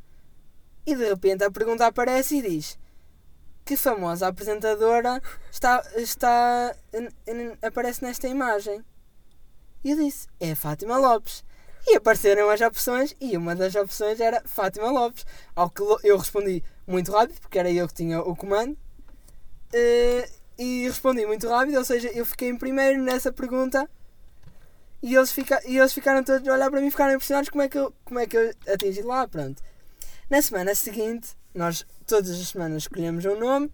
E 0.85 0.93
de 0.93 1.07
repente 1.07 1.41
a 1.45 1.49
pergunta 1.49 1.85
aparece 1.85 2.35
e 2.35 2.41
diz: 2.41 2.77
Que 3.63 3.77
famosa 3.77 4.27
apresentadora 4.27 5.21
está, 5.49 5.81
está 5.95 6.75
aparece 7.61 8.03
nesta 8.03 8.27
imagem? 8.27 8.83
E 9.85 9.91
eu 9.91 9.97
disse: 9.97 10.27
É 10.39 10.55
Fátima 10.55 10.97
Lopes. 10.97 11.43
E 11.87 11.95
apareceram 11.95 12.49
as 12.49 12.59
opções 12.61 13.15
e 13.21 13.37
uma 13.37 13.55
das 13.55 13.75
opções 13.75 14.19
era 14.19 14.41
Fátima 14.45 14.89
Lopes. 14.89 15.23
Ao 15.55 15.69
que 15.69 15.83
eu 16.03 16.17
respondi 16.17 16.63
muito 16.87 17.11
rápido, 17.11 17.39
porque 17.39 17.59
era 17.59 17.71
eu 17.71 17.87
que 17.87 17.93
tinha 17.93 18.19
o 18.21 18.35
comando. 18.35 18.75
Eh, 19.71 20.27
e 20.57 20.83
respondi 20.87 21.25
muito 21.27 21.47
rápido, 21.47 21.77
ou 21.77 21.85
seja, 21.85 22.07
eu 22.09 22.25
fiquei 22.25 22.49
em 22.49 22.57
primeiro 22.57 23.01
nessa 23.03 23.31
pergunta 23.31 23.89
e 25.03 25.13
eles, 25.13 25.31
fica, 25.31 25.61
e 25.67 25.77
eles 25.77 25.93
ficaram 25.93 26.23
todos 26.23 26.47
a 26.47 26.53
olhar 26.53 26.71
para 26.71 26.79
mim 26.81 26.87
e 26.87 26.91
ficaram 26.91 27.13
impressionados 27.13 27.49
como 27.49 27.61
é, 27.61 27.69
que 27.69 27.77
eu, 27.77 27.93
como 28.03 28.19
é 28.19 28.25
que 28.25 28.37
eu 28.37 28.53
atingi 28.73 29.01
lá, 29.03 29.27
pronto. 29.27 29.61
Na 30.29 30.41
semana 30.41 30.73
seguinte, 30.73 31.35
nós 31.53 31.85
todas 32.07 32.31
as 32.31 32.47
semanas 32.47 32.83
escolhemos 32.83 33.23
um 33.25 33.37
nome 33.37 33.71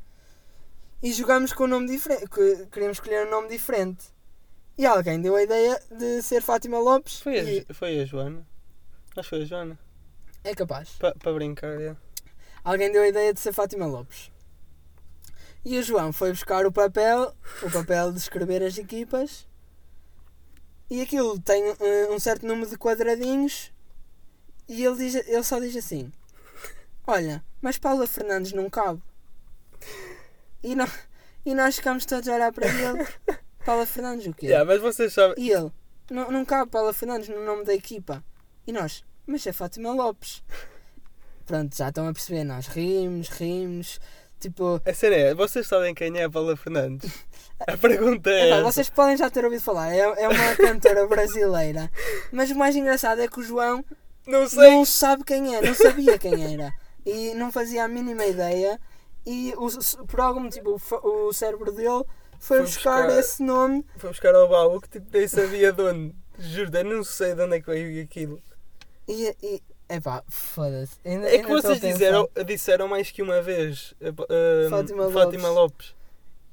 e 1.02 1.14
jogamos 1.14 1.54
com 1.54 1.64
um 1.64 1.68
nome 1.68 1.88
diferente, 1.88 2.28
que- 2.28 2.66
queríamos 2.72 2.98
escolher 2.98 3.28
um 3.28 3.30
nome 3.32 3.48
diferente. 3.48 4.06
E 4.78 4.86
alguém 4.86 5.22
deu 5.22 5.36
a 5.36 5.44
ideia 5.44 5.82
de 5.92 6.22
ser 6.22 6.42
Fátima 6.42 6.80
Lopes 6.80 7.20
Foi 7.22 7.40
a, 7.40 7.44
e 7.44 7.66
foi 7.74 8.00
a 8.02 8.06
Joana. 8.06 8.46
Acho 9.16 9.30
que 9.30 9.36
foi 9.36 9.42
a 9.44 9.46
Joana. 9.46 9.80
é 10.44 10.56
capaz. 10.56 10.92
Para 11.00 11.34
brincar, 11.34 11.80
é. 11.80 11.96
Alguém 12.64 12.92
deu 12.92 13.02
a 13.04 13.08
ideia 13.08 13.34
de 13.34 13.40
ser 13.40 13.54
Fátima 13.54 13.86
Lopes. 13.86 14.32
E 15.64 15.78
o 15.78 15.84
João 15.84 16.12
foi 16.12 16.32
buscar 16.32 16.66
o 16.66 16.72
papel, 16.72 17.36
o 17.62 17.70
papel 17.72 18.12
de 18.12 18.18
escrever 18.18 18.64
as 18.64 18.78
equipas. 18.78 19.48
E 20.90 21.02
aquilo 21.02 21.40
tem 21.40 21.64
eh, 21.80 22.08
um 22.10 22.20
certo 22.20 22.46
número 22.48 22.70
de 22.70 22.78
quadradinhos. 22.78 23.72
E 24.68 24.84
ele, 24.84 24.96
diz, 24.98 25.16
ele 25.16 25.44
só 25.44 25.60
diz 25.60 25.76
assim: 25.76 26.12
Olha, 27.06 27.44
mas 27.62 27.78
Paula 27.78 28.08
Fernandes 28.08 28.54
não 28.54 28.70
cabe. 28.70 29.02
E, 30.64 30.76
nó- 30.76 30.88
e 31.46 31.54
nós 31.54 31.76
ficamos 31.76 32.06
todos 32.06 32.28
a 32.28 32.34
olhar 32.34 32.52
para 32.52 32.68
ele: 32.68 33.08
Paula 33.66 33.86
Fernandes, 33.86 34.28
o 34.28 34.34
quê? 34.34 34.48
Yeah, 34.48 34.66
mas 34.66 34.82
vocês 34.82 35.14
sabem. 35.14 35.36
E 35.38 35.52
ele: 35.52 35.72
não, 36.10 36.32
não 36.32 36.46
cabe 36.46 36.70
Paula 36.72 36.94
Fernandes 36.94 37.30
no 37.30 37.44
nome 37.44 37.64
da 37.64 37.74
equipa. 37.74 38.24
E 38.66 38.72
nós: 38.72 39.04
Mas 39.26 39.46
é 39.48 39.54
Fátima 39.54 39.94
Lopes. 39.94 40.44
Pronto, 41.46 41.76
já 41.76 41.90
estão 41.90 42.08
a 42.08 42.14
perceber. 42.14 42.44
Nós 42.44 42.68
rimos, 42.68 43.30
rimos. 43.30 44.00
Tipo, 44.40 44.82
A 44.84 44.94
cena 44.94 45.16
é, 45.16 45.34
vocês 45.36 45.68
sabem 45.68 45.94
quem 45.94 46.18
é 46.18 46.24
a 46.24 46.30
Paula 46.30 46.58
Fernandes? 46.58 47.12
A 47.68 47.78
pergunta 47.78 48.28
é. 48.32 48.50
epá, 48.50 48.64
vocês 48.64 48.90
podem 48.90 49.16
já 49.16 49.30
ter 49.30 49.46
ouvido 49.46 49.62
falar. 49.62 49.94
É, 49.94 50.00
é 50.00 50.28
uma 50.28 50.56
cantora 50.56 51.06
brasileira. 51.06 51.92
Mas 52.32 52.50
o 52.50 52.56
mais 52.56 52.76
engraçado 52.76 53.22
é 53.22 53.28
que 53.28 53.40
o 53.40 53.44
João 53.44 53.86
Não 54.26 54.50
sei. 54.50 54.72
não 54.72 54.84
sabe 54.84 55.24
quem 55.24 55.56
é, 55.56 55.62
não 55.62 55.76
sabia 55.76 56.18
quem 56.18 56.56
era. 56.56 56.74
E 57.06 57.36
não 57.36 57.52
fazia 57.52 57.84
a 57.84 57.88
mínima 57.88 58.26
ideia. 58.26 58.80
E 59.28 59.54
o, 59.58 59.70
por 60.08 60.20
algum 60.22 60.40
motivo 60.40 60.82
o, 61.04 61.28
o 61.28 61.34
cérebro 61.34 61.72
dele 61.72 62.04
foi, 62.42 62.58
Foi 62.58 62.66
buscar, 62.66 63.04
buscar- 63.06 63.20
esse 63.20 63.44
nome. 63.44 63.86
Foi 63.98 64.10
buscar 64.10 64.34
ao 64.36 64.50
baú 64.50 64.82
que 64.82 64.90
tipo, 64.90 65.06
nem 65.14 65.28
sabia 65.28 65.72
de 65.72 65.82
onde. 65.82 66.16
Juro, 66.40 66.76
eu 66.76 66.84
não 66.84 67.04
sei 67.04 67.36
de 67.36 67.42
onde 67.44 67.56
é 67.58 67.62
que 67.62 67.68
veio 67.70 68.04
aquilo. 68.04 68.42
E, 69.08 69.36
e 69.44 69.62
epá, 69.88 70.24
foda-se. 70.28 70.96
Ainda- 71.06 71.30
É 71.30 71.38
que 71.40 71.48
vocês 71.48 71.80
disseram, 71.80 72.28
disseram 72.46 72.88
mais 72.88 73.12
que 73.12 73.22
uma 73.22 73.42
vez 73.42 73.94
uh, 74.02 74.70
Fátima 74.70 75.12
Fátima 75.12 75.50
Lopes. 75.50 75.94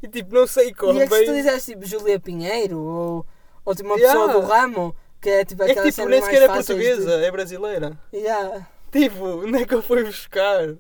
E 0.03 0.09
tipo, 0.09 0.35
não 0.35 0.47
sei 0.47 0.73
como 0.75 0.99
E 0.99 1.03
é 1.03 1.07
que 1.09 1.15
se 1.17 1.25
tu 1.25 1.33
disseste 1.33 1.73
tipo 1.73 1.87
Julia 1.87 2.21
Pinheiro 2.21 2.79
ou, 2.79 3.27
ou 3.65 3.75
tipo 3.75 3.89
uma 3.89 3.97
Yeah. 3.99 4.21
pessoa 4.21 4.41
do 4.43 4.47
ramo, 4.47 4.95
que 5.21 5.29
é 5.31 5.45
tipo 5.45 5.63
É 5.63 5.71
aquela 5.71 5.87
que 5.87 5.93
tipo, 5.93 6.09
nem 6.09 6.23
sequer 6.23 6.43
é 6.43 6.47
portuguesa, 6.49 7.13
é 7.15 7.31
brasileira. 7.31 7.99
De... 8.13 8.19
Yeah. 8.19 8.69
Tipo, 8.93 9.25
onde 9.45 9.63
é 9.63 9.67
que 9.67 9.75
eu 9.75 9.83
fui 9.83 10.05
buscar? 10.05 10.77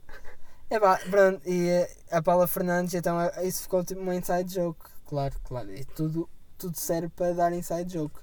É 0.71 0.79
pá, 0.79 1.01
pronto, 1.11 1.41
e 1.49 1.69
eh, 1.69 1.91
a 2.11 2.21
Paula 2.23 2.47
Fernandes, 2.47 2.93
então 2.95 3.17
isso 3.43 3.63
ficou 3.63 3.83
tipo 3.83 4.01
uma 4.03 4.15
inside 4.15 4.53
joke. 4.53 4.79
Claro, 5.09 5.35
claro, 5.45 5.75
e 5.75 5.85
tudo, 5.85 6.29
tudo 6.57 6.79
serve 6.79 7.09
para 7.09 7.33
dar 7.35 7.53
inside 7.53 7.93
joke. 7.93 8.15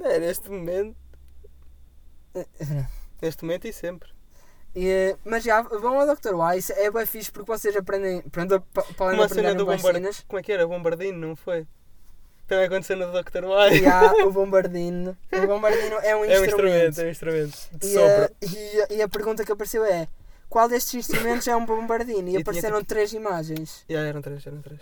É, 0.00 0.18
neste 0.18 0.48
momento, 0.48 0.96
Eh, 2.34 2.46
neste 3.20 3.44
momento 3.44 3.66
e 3.66 3.72
sempre. 3.72 4.08
E, 4.74 4.86
eh, 4.86 5.16
mas 5.24 5.42
já, 5.42 5.62
vão 5.62 5.98
ao 5.98 6.06
Dr. 6.14 6.34
Wise, 6.34 6.72
é 6.74 6.90
bem 6.90 7.06
fixe 7.06 7.32
porque 7.32 7.50
vocês 7.50 7.74
aprendem, 7.74 8.20
pronto, 8.22 8.60
pa- 8.72 8.82
podem 8.96 9.18
Uma 9.18 9.24
aprender 9.24 9.48
cena 9.48 9.54
do 9.54 9.66
bombardino. 9.66 10.10
Como 10.28 10.38
é 10.38 10.42
que 10.42 10.52
era? 10.52 10.66
Bombardino, 10.66 11.18
não 11.28 11.34
foi? 11.34 11.66
Também 12.46 12.64
aconteceu 12.66 12.96
no 12.96 13.06
Dr. 13.10 13.44
E 13.82 13.86
há 13.86 14.24
o 14.26 14.32
bombardino. 14.32 15.16
O 15.32 15.46
bombardino 15.46 15.96
é 15.96 16.16
um 16.16 16.24
É 16.24 16.40
um 16.40 16.44
instrumento. 16.44 16.46
instrumento, 16.46 17.00
é 17.00 17.04
um 17.04 17.10
instrumento. 17.10 17.68
De 17.72 17.86
E, 17.88 17.98
a, 17.98 18.30
e, 18.42 18.80
a, 18.82 18.86
e 18.94 19.02
a 19.02 19.08
pergunta 19.08 19.44
que 19.44 19.52
apareceu 19.52 19.84
é: 19.84 20.08
qual 20.48 20.68
destes 20.68 20.94
instrumentos 20.94 21.46
é 21.48 21.54
um 21.56 21.66
bombardino? 21.66 22.20
E, 22.28 22.30
tinha 22.32 22.40
apareceram 22.40 22.82
três 22.84 23.12
imagens. 23.12 23.84
Já 23.88 24.00
eram 24.00 24.22
três, 24.22 24.46
eram 24.46 24.62
três. 24.62 24.80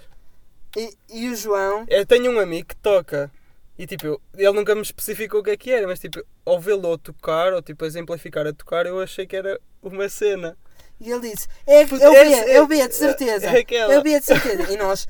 E, 0.76 0.94
e 1.08 1.28
o 1.30 1.34
João, 1.34 1.86
Eu 1.88 2.04
tenho 2.04 2.30
um 2.30 2.38
amigo 2.38 2.68
que 2.68 2.76
toca 2.76 3.30
e 3.78 3.86
tipo, 3.86 4.06
eu- 4.06 4.20
ele 4.34 4.52
nunca 4.52 4.74
me 4.74 4.82
especificou 4.82 5.40
o 5.40 5.42
que 5.42 5.50
é 5.50 5.56
que 5.56 5.70
era, 5.72 5.86
mas 5.86 5.98
tipo, 5.98 6.22
ao 6.44 6.60
vê-lo 6.60 6.92
a 6.92 6.98
tocar, 6.98 7.52
ou 7.54 7.62
tipo, 7.62 7.82
a 7.84 7.86
exemplificar 7.86 8.46
a 8.46 8.52
tocar, 8.52 8.84
eu 8.86 9.00
achei 9.00 9.26
que 9.26 9.34
era 9.36 9.58
uma 9.82 10.06
cena. 10.08 10.56
e 11.00 11.10
ele 11.10 11.30
disse: 11.30 11.46
é, 11.66 11.82
Eu 11.82 11.86
vi, 11.88 11.96
esse- 12.32 12.50
eu 12.56 12.66
vi, 12.66 12.88
de 12.88 12.94
certeza. 12.94 13.46
é. 13.50 13.94
Eu 13.96 14.02
vi, 14.02 14.18
de 14.20 14.24
certeza. 14.24 14.72
E 14.72 14.76
nós, 14.76 15.06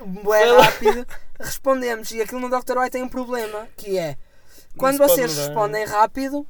Ela- 0.00 0.62
rápido, 0.64 1.06
respondemos. 1.38 2.10
E 2.12 2.20
aquilo 2.22 2.40
no 2.40 2.48
Dr. 2.50 2.76
Why 2.78 2.90
tem 2.90 3.02
um 3.02 3.08
problema: 3.08 3.66
que 3.76 3.98
é 3.98 4.16
quando 4.76 4.98
vocês 4.98 5.34
respondem 5.46 5.84
rápido, 5.84 6.46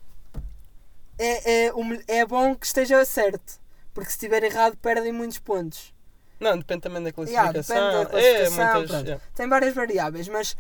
é, 1.19 1.67
é, 1.69 1.73
é 2.09 2.27
bom 2.27 2.55
que 2.55 2.67
esteja 2.67 3.05
certo. 3.05 3.61
Porque 3.95 4.11
se 4.11 4.17
estiver 4.17 4.43
errado, 4.45 4.77
perdem 4.79 5.13
muitos 5.13 5.39
pontos. 5.39 5.93
Não, 6.41 6.59
depende 6.59 6.81
também 6.81 7.03
da 7.03 7.11
Yeah, 7.11 7.53
classificação. 7.53 7.77
depende 7.77 8.05
da 8.05 8.11
classificação, 8.11 8.65
é, 8.65 8.75
muitas. 8.79 9.03
yeah. 9.03 9.25
Tem 9.35 9.49
várias 9.49 9.75
variáveis, 9.75 10.29
mas 10.29 10.57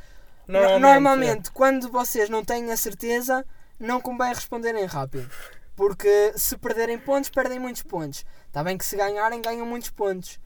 Normalmente, 0.46 0.80
Normalmente, 0.82 1.50
quando 1.52 1.88
vocês 1.90 2.28
não 2.28 2.44
têm 2.44 2.70
a 2.72 2.76
certeza, 2.76 3.44
não 3.78 4.00
convém 4.00 4.28
responderem 4.34 4.84
rápido. 4.84 5.30
Porque 5.76 6.32
se 6.36 6.56
perderem 6.58 6.98
pontos, 6.98 7.30
perdem 7.30 7.58
muitos 7.58 7.82
pontos. 7.82 8.24
Está 8.48 8.62
bem 8.64 8.76
que 8.76 8.84
se 8.84 8.96
ganharem, 8.96 9.40
ganham 9.40 9.64
muitos 9.64 9.90
pontos. 9.90 10.38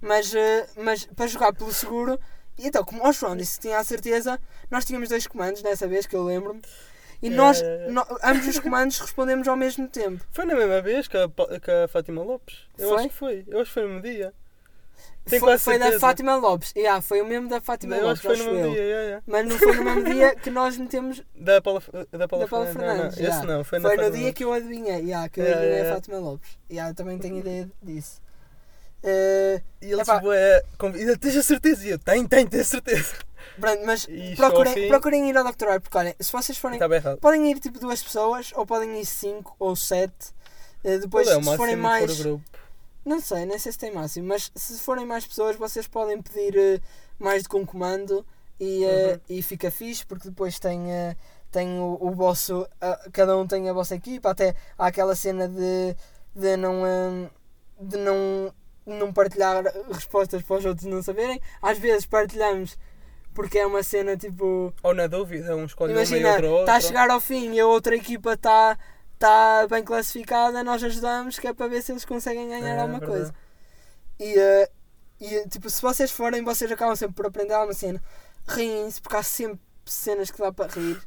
Mas, 0.00 0.34
eh, 0.34 0.66
mas 0.76 1.04
para 1.06 1.26
jogar 1.26 1.52
pelo 1.52 1.72
seguro. 1.72 2.18
E 2.58 2.66
então, 2.66 2.82
como 2.82 3.06
o 3.06 3.12
João 3.12 3.36
disse 3.36 3.60
tinha 3.60 3.78
a 3.78 3.84
certeza, 3.84 4.40
nós 4.70 4.84
tínhamos 4.86 5.08
dois 5.10 5.26
comandos 5.26 5.60
dessa 5.62 5.86
vez, 5.86 6.06
que 6.06 6.16
eu 6.16 6.24
lembro-me. 6.24 6.62
E 7.22 7.26
É, 7.28 7.30
nós, 7.30 7.60
é, 7.60 7.86
é. 7.88 7.90
no- 7.90 8.06
ambos 8.24 8.46
os 8.46 8.58
comandos 8.58 8.98
respondemos 8.98 9.46
ao 9.46 9.56
mesmo 9.56 9.86
tempo. 9.88 10.24
Foi 10.32 10.44
na 10.46 10.54
mesma 10.54 10.80
vez 10.80 11.06
que 11.06 11.16
a, 11.16 11.28
que 11.60 11.70
a 11.70 11.88
Fátima 11.88 12.22
Lopes? 12.22 12.56
Eu 12.78 12.88
Foi? 12.88 12.98
acho 13.00 13.08
que 13.10 13.14
foi. 13.14 13.44
Eu 13.46 13.60
acho 13.60 13.68
que 13.70 13.74
foi 13.74 13.86
no 13.86 14.00
dia. 14.00 14.32
Tenho 15.28 15.40
Foi, 15.40 15.50
quase 15.50 15.64
foi 15.64 15.78
da. 15.78 15.98
Fátima 15.98 16.36
Lopes. 16.36 16.72
Yeah, 16.76 17.02
foi 17.02 17.20
o 17.20 17.26
mesmo 17.26 17.48
da 17.48 17.60
Fátima 17.60 17.96
Eu 17.96 18.06
Lopes, 18.06 18.24
acho 18.24 18.36
que 18.38 18.44
foi 18.44 18.46
no 18.46 18.52
mesmo 18.60 18.72
dia, 18.74 18.82
yeah, 18.84 19.02
yeah. 19.02 19.22
Mas 19.26 19.48
não 19.48 19.58
foi 19.58 19.74
no 19.76 19.82
mesmo 19.82 20.04
dia 20.04 20.34
que 20.38 20.50
nós 20.50 20.76
metemos 20.78 21.22
Da 21.34 21.60
Paula, 21.60 21.82
da 22.12 22.28
Paula, 22.28 22.44
Da 22.44 22.48
Paula 22.48 22.66
Fernandes. 22.66 23.16
Não, 23.18 23.24
não. 23.24 23.30
Esse 23.36 23.46
não, 23.46 23.64
foi, 23.64 23.80
Foi 23.80 23.90
no 23.90 23.96
Fátima 23.96 24.10
dia 24.10 24.20
Lopes. 24.20 24.34
que 24.34 24.44
eu 24.44 24.52
adivinhei, 24.52 25.00
yeah, 25.02 25.28
que 25.28 25.40
eu 25.40 25.44
Yeah, 25.44 25.62
adivinhei 25.62 25.90
a. 25.90 25.94
Fátima 25.94 26.18
Lopes. 26.18 26.50
Yeah, 26.70 26.90
eu 26.90 26.94
também 26.94 27.18
tenho 27.18 27.38
ideia 27.38 27.70
disso. 27.82 28.20
Eh, 29.08 29.60
E 29.82 29.92
ele 29.92 30.00
Epá. 30.00 30.16
tipo, 30.16 30.32
é. 30.32 30.62
Tens 31.20 31.36
a 31.36 31.42
certeza? 31.42 31.86
E 31.86 31.90
eu, 31.90 31.98
tenho, 31.98 32.26
tenho, 32.28 32.48
tenho 32.48 32.64
certeza. 32.64 33.14
pronto, 33.60 33.82
mas 33.84 34.06
procurem, 34.36 34.74
fim. 34.74 34.88
procurem 34.88 35.28
ir 35.30 35.36
ao 35.36 35.44
Dr. 35.44 35.80
Porque 35.80 35.96
olhem, 35.98 36.14
se 36.18 36.32
vocês 36.32 36.58
forem. 36.58 36.80
Errado. 36.80 37.18
Podem 37.18 37.48
ir 37.50 37.60
tipo 37.60 37.78
duas 37.78 38.02
pessoas, 38.02 38.52
ou 38.56 38.66
podem 38.66 38.98
ir 39.00 39.04
cinco 39.06 39.54
ou 39.60 39.76
sete. 39.76 40.34
Eh, 40.82 40.98
depois, 40.98 41.28
é 41.28 41.40
se 41.40 41.56
forem 41.56 41.76
mais. 41.76 42.20
Não 43.06 43.20
sei, 43.20 43.46
nem 43.46 43.58
sei 43.58 43.70
se 43.72 43.78
tem 43.78 43.92
máximo, 43.94 44.26
mas 44.28 44.50
se 44.54 44.78
forem 44.80 45.06
mais 45.06 45.24
pessoas, 45.26 45.56
vocês 45.56 45.86
podem 45.86 46.20
pedir 46.20 46.56
eh, 46.58 46.80
mais 47.18 47.44
do 47.44 47.48
que 47.48 47.56
um 47.56 47.64
comando 47.64 48.26
e, 48.60 48.84
eh, 48.84 49.12
Uhum. 49.12 49.20
e 49.36 49.42
fica 49.42 49.70
fixe, 49.70 50.04
porque 50.04 50.28
depois 50.28 50.58
tem, 50.58 50.92
eh, 50.92 51.16
tem 51.52 51.78
o, 51.78 51.96
o 52.00 52.10
vosso. 52.10 52.66
cada 53.12 53.36
um 53.38 53.46
tem 53.46 53.68
a 53.68 53.72
vossa 53.72 53.94
equipa, 53.94 54.30
até 54.30 54.54
há 54.76 54.88
aquela 54.88 55.14
cena 55.14 55.48
de, 55.48 55.94
de 56.34 56.56
não. 56.56 56.84
eh, 56.86 57.30
de 57.80 57.96
não 57.98 58.52
não 58.86 59.12
partilhar 59.12 59.64
respostas 59.90 60.42
para 60.42 60.56
os 60.58 60.64
outros 60.64 60.86
não 60.86 61.02
saberem. 61.02 61.40
Às 61.60 61.76
vezes 61.76 62.06
partilhamos 62.06 62.78
porque 63.34 63.58
é 63.58 63.66
uma 63.66 63.82
cena 63.82 64.16
tipo. 64.16 64.72
Ou 64.82 64.94
na 64.94 65.06
dúvida, 65.08 65.54
um 65.56 65.64
escolhe 65.64 65.92
uma 65.92 66.00
e 66.02 66.04
Imagina, 66.04 66.30
outro 66.30 66.46
outra. 66.50 66.62
está 66.62 66.74
a 66.76 66.80
chegar 66.80 67.10
ao 67.10 67.20
fim 67.20 67.52
e 67.52 67.60
a 67.60 67.66
outra 67.66 67.96
equipa 67.96 68.34
está 68.34 68.78
tá 69.18 69.66
bem 69.68 69.82
classificada, 69.84 70.62
nós 70.62 70.82
ajudamos 70.82 71.38
que 71.38 71.48
é 71.48 71.54
para 71.54 71.68
ver 71.68 71.82
se 71.82 71.92
eles 71.92 72.04
conseguem 72.04 72.48
ganhar 72.48 72.74
É, 72.76 72.80
alguma 72.80 72.98
verdade. 72.98 73.06
coisa. 73.20 73.34
E, 74.18 74.34
eh, 74.38 74.70
e 75.20 75.48
tipo, 75.48 75.68
se 75.70 75.80
vocês 75.82 76.10
forem, 76.10 76.42
vocês 76.44 76.70
acabam 76.70 76.94
sempre 76.96 77.14
por 77.16 77.26
aprender 77.26 77.54
alguma 77.54 77.72
cena. 77.74 78.02
Riem-se, 78.46 79.00
porque 79.00 79.16
há 79.16 79.22
sempre 79.22 79.60
cenas 79.86 80.30
que 80.30 80.38
dá 80.38 80.52
para 80.52 80.70
rir. 80.72 81.00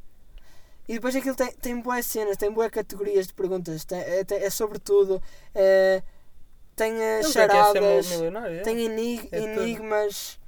E 0.88 0.94
depois 0.96 1.16
aquilo 1.16 1.36
tem, 1.36 1.52
tem 1.54 1.80
boas 1.80 2.06
cenas, 2.06 2.36
tem 2.38 2.52
boas 2.52 2.72
categorias 2.72 3.28
de 3.28 3.34
perguntas. 3.34 3.86
Tem, 3.86 4.00
é, 4.00 4.24
tem- 4.24 4.40
é 4.40 4.50
sobre 4.50 4.80
tudo. 4.80 5.22
É, 5.54 6.02
tem 6.76 6.94
eh, 7.00 7.20
é 7.20 7.24
charadas, 7.24 8.12
é? 8.12 8.62
tem 8.64 8.86
enig- 8.86 9.30
É 9.32 9.40
enigmas. 9.40 10.40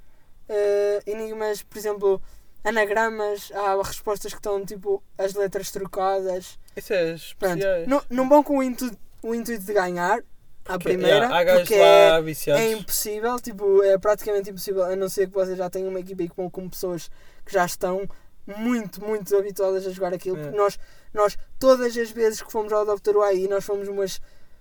eh, 0.48 1.00
enigmas, 1.06 1.62
por 1.62 1.78
exemplo, 1.78 2.20
anagramas. 2.64 3.52
Há 3.54 3.80
respostas 3.82 4.32
que 4.32 4.38
estão 4.40 4.64
tipo 4.66 5.02
as 5.16 5.34
letras 5.34 5.70
trocadas. 5.70 6.58
Isso 6.76 6.92
é 6.92 7.04
Pronto, 7.38 7.56
especiais. 7.56 7.86
não, 7.88 8.02
não 8.10 8.28
vão 8.28 8.42
com 8.42 8.58
o 8.58 8.62
intuito, 8.62 8.98
o 9.22 9.34
intuito 9.34 9.64
de 9.64 9.72
ganhar 9.72 10.18
à 10.64 10.72
Porque, 10.72 10.84
primeira, 10.90 11.26
yeah, 11.26 11.54
porque 11.56 11.74
é, 11.74 12.20
é 12.50 12.72
impossível, 12.72 13.38
tipo, 13.40 13.82
é 13.82 13.98
praticamente 13.98 14.50
impossível, 14.50 14.84
a 14.84 14.96
não 14.96 15.08
ser 15.08 15.28
que 15.28 15.34
vocês 15.34 15.58
já 15.58 15.68
tenham 15.68 15.88
uma 15.88 16.00
equipa 16.00 16.22
vão 16.36 16.48
com 16.48 16.68
pessoas 16.68 17.10
que 17.44 17.52
já 17.52 17.64
estão 17.64 18.08
muito, 18.46 19.04
muito 19.04 19.36
habituadas 19.36 19.86
a 19.86 19.90
jogar 19.90 20.14
aquilo. 20.14 20.36
É. 20.38 20.42
Porque 20.42 20.56
nós, 20.56 20.78
nós, 21.12 21.36
todas 21.58 21.96
as 21.96 22.10
vezes 22.10 22.42
que 22.42 22.50
fomos 22.50 22.72
ao 22.72 22.84
Dr. 22.84 23.16
Why, 23.16 23.44
e 23.44 23.48
nós 23.48 23.64
fomos 23.64 23.88
umas 23.88 24.20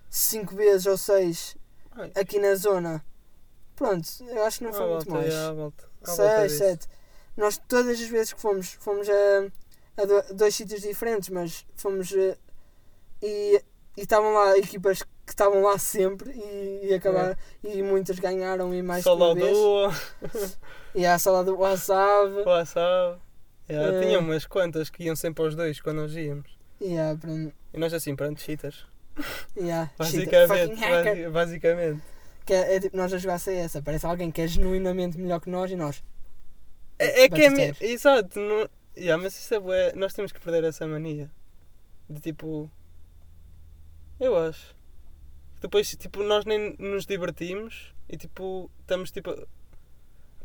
5 0.09 0.55
vezes 0.55 0.85
ou 0.85 0.97
6 0.97 1.55
Ai, 1.93 2.11
aqui 2.15 2.39
na 2.39 2.55
zona, 2.55 3.03
pronto, 3.75 4.07
eu 4.27 4.43
acho 4.43 4.59
que 4.59 4.63
não 4.63 4.71
à 4.71 4.73
foi 4.73 4.87
muito 4.87 5.05
volta, 5.05 5.21
mais. 5.21 5.33
é, 5.33 5.45
à 5.45 5.51
volta. 5.51 5.83
À 6.03 6.07
volta 6.07 6.39
6, 6.39 6.51
disso. 6.51 6.63
7. 6.63 6.87
Nós 7.37 7.57
todas 7.67 7.99
as 7.99 8.07
vezes 8.07 8.33
que 8.33 8.41
fomos, 8.41 8.73
fomos 8.79 9.07
a, 9.09 9.47
a 9.97 10.05
do- 10.05 10.33
dois 10.35 10.55
sítios 10.55 10.81
diferentes, 10.81 11.29
mas 11.29 11.65
fomos 11.75 12.11
eh, 12.13 12.37
e 13.21 13.61
estavam 13.97 14.33
lá 14.33 14.57
equipas 14.57 15.01
que 15.03 15.09
estavam 15.27 15.61
lá 15.61 15.77
sempre 15.77 16.31
e, 16.31 16.87
e 16.89 16.93
acabaram 16.93 17.35
e 17.63 17.81
muitas 17.83 18.19
ganharam 18.19 18.73
e 18.73 18.81
mais 18.81 19.03
do 19.35 19.91
E 20.95 21.05
a 21.05 21.17
sala 21.19 21.43
do 21.43 21.57
WhatsApp. 21.57 22.31
sabe. 22.65 23.19
Yeah, 23.69 23.97
É. 23.97 24.01
Tinha 24.01 24.19
umas 24.19 24.45
quantas 24.45 24.89
que 24.89 25.03
iam 25.03 25.15
sempre 25.15 25.43
aos 25.43 25.55
dois 25.55 25.79
quando 25.79 25.97
nós 25.97 26.15
íamos. 26.15 26.57
E 26.81 26.97
a 26.97 27.15
pronto. 27.19 27.53
E 27.73 27.77
nós 27.79 27.93
assim, 27.93 28.15
pronto, 28.15 28.41
cheaters. 28.41 28.85
A 29.57 29.89
Basicamente. 29.97 30.79
basi- 30.79 31.29
basicamente. 31.29 32.01
Que 32.45 32.53
é, 32.53 32.75
é 32.75 32.79
tipo 32.79 32.97
nós 32.97 33.13
a 33.13 33.17
jogar 33.17 33.39
CS. 33.39 33.77
Aparece 33.77 34.05
alguém 34.05 34.31
que 34.31 34.41
é 34.41 34.47
genuinamente 34.47 35.17
melhor 35.17 35.39
que 35.39 35.49
nós 35.49 35.71
e 35.71 35.75
nós. 35.75 36.03
É, 36.99 37.23
é 37.23 37.29
que 37.29 37.41
é. 37.41 37.75
Exato. 37.79 38.39
Não... 38.39 38.67
Yeah, 39.01 39.21
mas 39.21 39.35
isso 39.35 39.51
é 39.55 39.59
bué. 39.59 39.93
Nós 39.95 40.13
temos 40.13 40.31
que 40.31 40.39
perder 40.39 40.63
essa 40.63 40.85
mania. 40.85 41.31
De 42.07 42.21
tipo. 42.21 42.69
Eu 44.19 44.37
acho. 44.37 44.75
Depois, 45.59 45.89
tipo, 45.95 46.21
nós 46.21 46.45
nem 46.45 46.75
nos 46.77 47.07
divertimos 47.07 47.95
e 48.07 48.15
tipo, 48.15 48.69
estamos 48.79 49.11
tipo. 49.11 49.47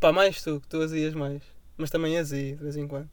Pá, 0.00 0.10
mais 0.10 0.42
tu, 0.42 0.58
que 0.58 0.68
tu 0.68 0.80
azias 0.80 1.12
mais. 1.14 1.42
Mas 1.76 1.90
também 1.90 2.16
azia 2.16 2.56
de 2.56 2.62
vez 2.62 2.78
em 2.78 2.88
quando. 2.88 3.10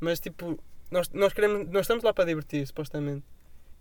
Mas 0.00 0.18
tipo, 0.18 0.58
nós, 0.90 1.10
nós 1.10 1.34
queremos. 1.34 1.68
Nós 1.68 1.82
estamos 1.82 2.02
lá 2.02 2.14
para 2.14 2.24
divertir, 2.24 2.66
supostamente. 2.66 3.26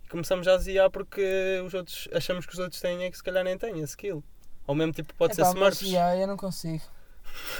E 0.04 0.10
começamos 0.10 0.50
a 0.50 0.56
aziar 0.56 0.92
porque 0.92 1.62
os 1.66 1.74
outros. 1.74 2.10
Achamos 2.14 2.46
que 2.46 2.52
os 2.52 2.60
outros 2.60 2.82
têm 2.82 3.06
é 3.06 3.10
que 3.10 3.16
se 3.16 3.24
calhar 3.24 3.46
nem 3.46 3.58
têm 3.58 3.76
esse 3.76 3.92
skill. 3.94 4.22
Ou 4.66 4.76
mesmo 4.76 4.92
tipo, 4.92 5.14
pode 5.14 5.32
Epá, 5.32 5.46
ser 5.46 5.58
mas, 5.58 5.76
Smurfs. 5.76 5.94
yeah, 5.94 6.22
eu 6.22 6.28
não 6.28 6.36
consigo. 6.36 6.84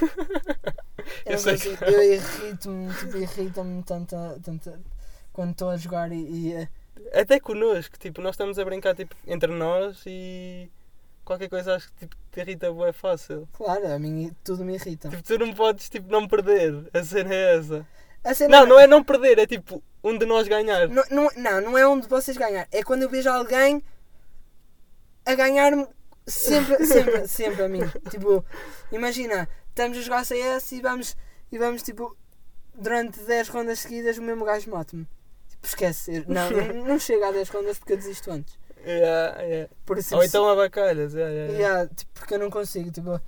Eu, 1.26 1.32
Eu 1.32 1.38
sei 1.38 1.52
consigo. 1.54 1.76
que- 1.76 1.84
eu 1.84 2.02
irrito-me, 2.14 2.94
tipo, 2.94 3.16
irrita-me 3.16 3.82
tanto, 3.82 4.16
tanto 4.42 4.72
quando 5.32 5.50
estou 5.52 5.70
a 5.70 5.76
jogar 5.76 6.10
e, 6.12 6.16
e, 6.16 6.52
eh, 6.54 6.68
Até 7.14 7.38
connosco, 7.40 7.98
tipo, 7.98 8.20
nós 8.20 8.32
estamos 8.34 8.58
a 8.58 8.64
brincar 8.64 8.94
tipo, 8.94 9.14
entre 9.26 9.52
nós 9.52 10.02
e 10.06 10.68
qualquer 11.24 11.48
coisa 11.48 11.76
acho 11.76 11.88
que 11.92 12.00
tipo, 12.00 12.16
te 12.32 12.40
irrita 12.40 12.72
bué 12.72 12.92
fácil. 12.92 13.48
claro, 13.52 13.86
a 13.92 13.98
mim 13.98 14.34
tudo 14.42 14.64
me 14.64 14.74
irrita. 14.74 15.08
Tipo, 15.08 15.22
tu 15.22 15.38
não 15.38 15.52
podes 15.54 15.88
tipo, 15.88 16.10
não 16.10 16.26
perder. 16.26 16.88
A 16.92 17.02
cena 17.04 17.32
é 17.34 17.56
essa. 17.56 17.86
Cena 18.34 18.60
Não, 18.60 18.66
não 18.66 18.80
é 18.80 18.86
não 18.86 19.02
perder, 19.04 19.38
é 19.38 19.46
tipo 19.46 19.82
um 20.02 20.18
de 20.18 20.26
nós 20.26 20.46
ganhar. 20.48 20.88
Não, 20.88 21.04
não, 21.10 21.30
não, 21.36 21.60
não 21.60 21.78
é 21.78 21.86
onde 21.86 22.08
vocês 22.08 22.36
ganhar. 22.36 22.66
É 22.72 22.82
quando 22.82 23.02
eu 23.04 23.08
vejo 23.08 23.30
alguém 23.30 23.82
a 25.24 25.34
ganhar-me 25.34 25.86
sempre, 26.26 26.84
sempre, 26.84 27.28
sempre 27.28 27.62
a 27.62 27.68
mim. 27.68 27.80
Tipo, 28.10 28.44
imagina, 28.90 29.48
estamos 29.78 29.96
a 29.98 30.02
jogar 30.02 30.24
CS 30.24 30.72
e 30.72 30.80
vamos, 30.80 31.16
e 31.52 31.58
vamos 31.58 31.82
tipo, 31.82 32.16
durante 32.74 33.20
10 33.20 33.48
rondas 33.48 33.78
seguidas 33.78 34.18
o 34.18 34.22
mesmo 34.22 34.44
gajo 34.44 34.70
mata-me. 34.70 35.06
Tipo, 35.48 35.66
esquece. 35.66 36.24
Não, 36.26 36.50
não, 36.84 36.98
chega 36.98 37.28
a 37.28 37.32
10 37.32 37.48
rondas 37.48 37.78
porque 37.78 37.92
eu 37.92 37.96
desisto 37.96 38.30
antes. 38.30 38.58
Yeah, 38.84 39.42
yeah. 39.42 39.70
Por 39.86 39.98
isso, 39.98 40.14
Ou 40.16 40.22
então 40.24 40.48
abacalhas. 40.48 41.12
Yeah, 41.14 41.32
yeah, 41.32 41.52
yeah. 41.52 41.68
yeah, 41.74 41.94
tipo, 41.94 42.10
porque 42.14 42.34
eu 42.34 42.38
não 42.38 42.50
consigo. 42.50 42.90
Tipo, 42.90 43.20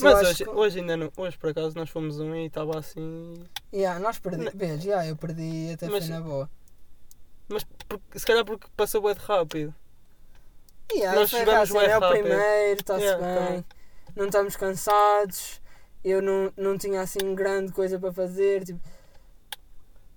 Mas 0.00 0.22
hoje, 0.22 0.44
que- 0.44 0.50
hoje 0.50 0.78
ainda 0.80 0.96
não. 0.96 1.12
Hoje 1.16 1.36
por 1.38 1.50
acaso 1.50 1.72
nós 1.76 1.90
fomos 1.90 2.18
um 2.20 2.34
e 2.34 2.46
estava 2.46 2.78
assim. 2.78 3.44
yeah, 3.72 3.98
nós 4.00 4.18
perdemos. 4.18 4.52
Vês, 4.54 4.84
yeah, 4.84 5.06
eu 5.08 5.16
perdi 5.16 5.72
até 5.74 5.88
Mas- 5.88 6.06
foi 6.06 6.14
na 6.14 6.20
boa. 6.20 6.50
Mas 7.48 7.64
porque- 7.88 8.18
se 8.18 8.24
calhar 8.26 8.44
porque 8.44 8.66
passou 8.76 9.02
de 9.12 9.20
rápido. 9.20 9.74
Yeah, 10.92 11.18
Nós 11.20 11.30
foi 11.30 11.40
jogamos 11.40 11.70
rápido, 11.70 11.90
é 11.90 11.98
o 11.98 12.10
primeiro, 12.10 12.80
está-se 12.80 13.04
Yeah, 13.04 13.24
bem. 13.26 13.34
também. 13.46 13.64
Não 14.16 14.24
estamos 14.26 14.56
cansados. 14.56 15.59
Eu 16.04 16.22
não, 16.22 16.52
não 16.56 16.78
tinha 16.78 17.00
assim 17.00 17.34
grande 17.34 17.72
coisa 17.72 17.98
para 17.98 18.12
fazer. 18.12 18.64
Tipo, 18.64 18.80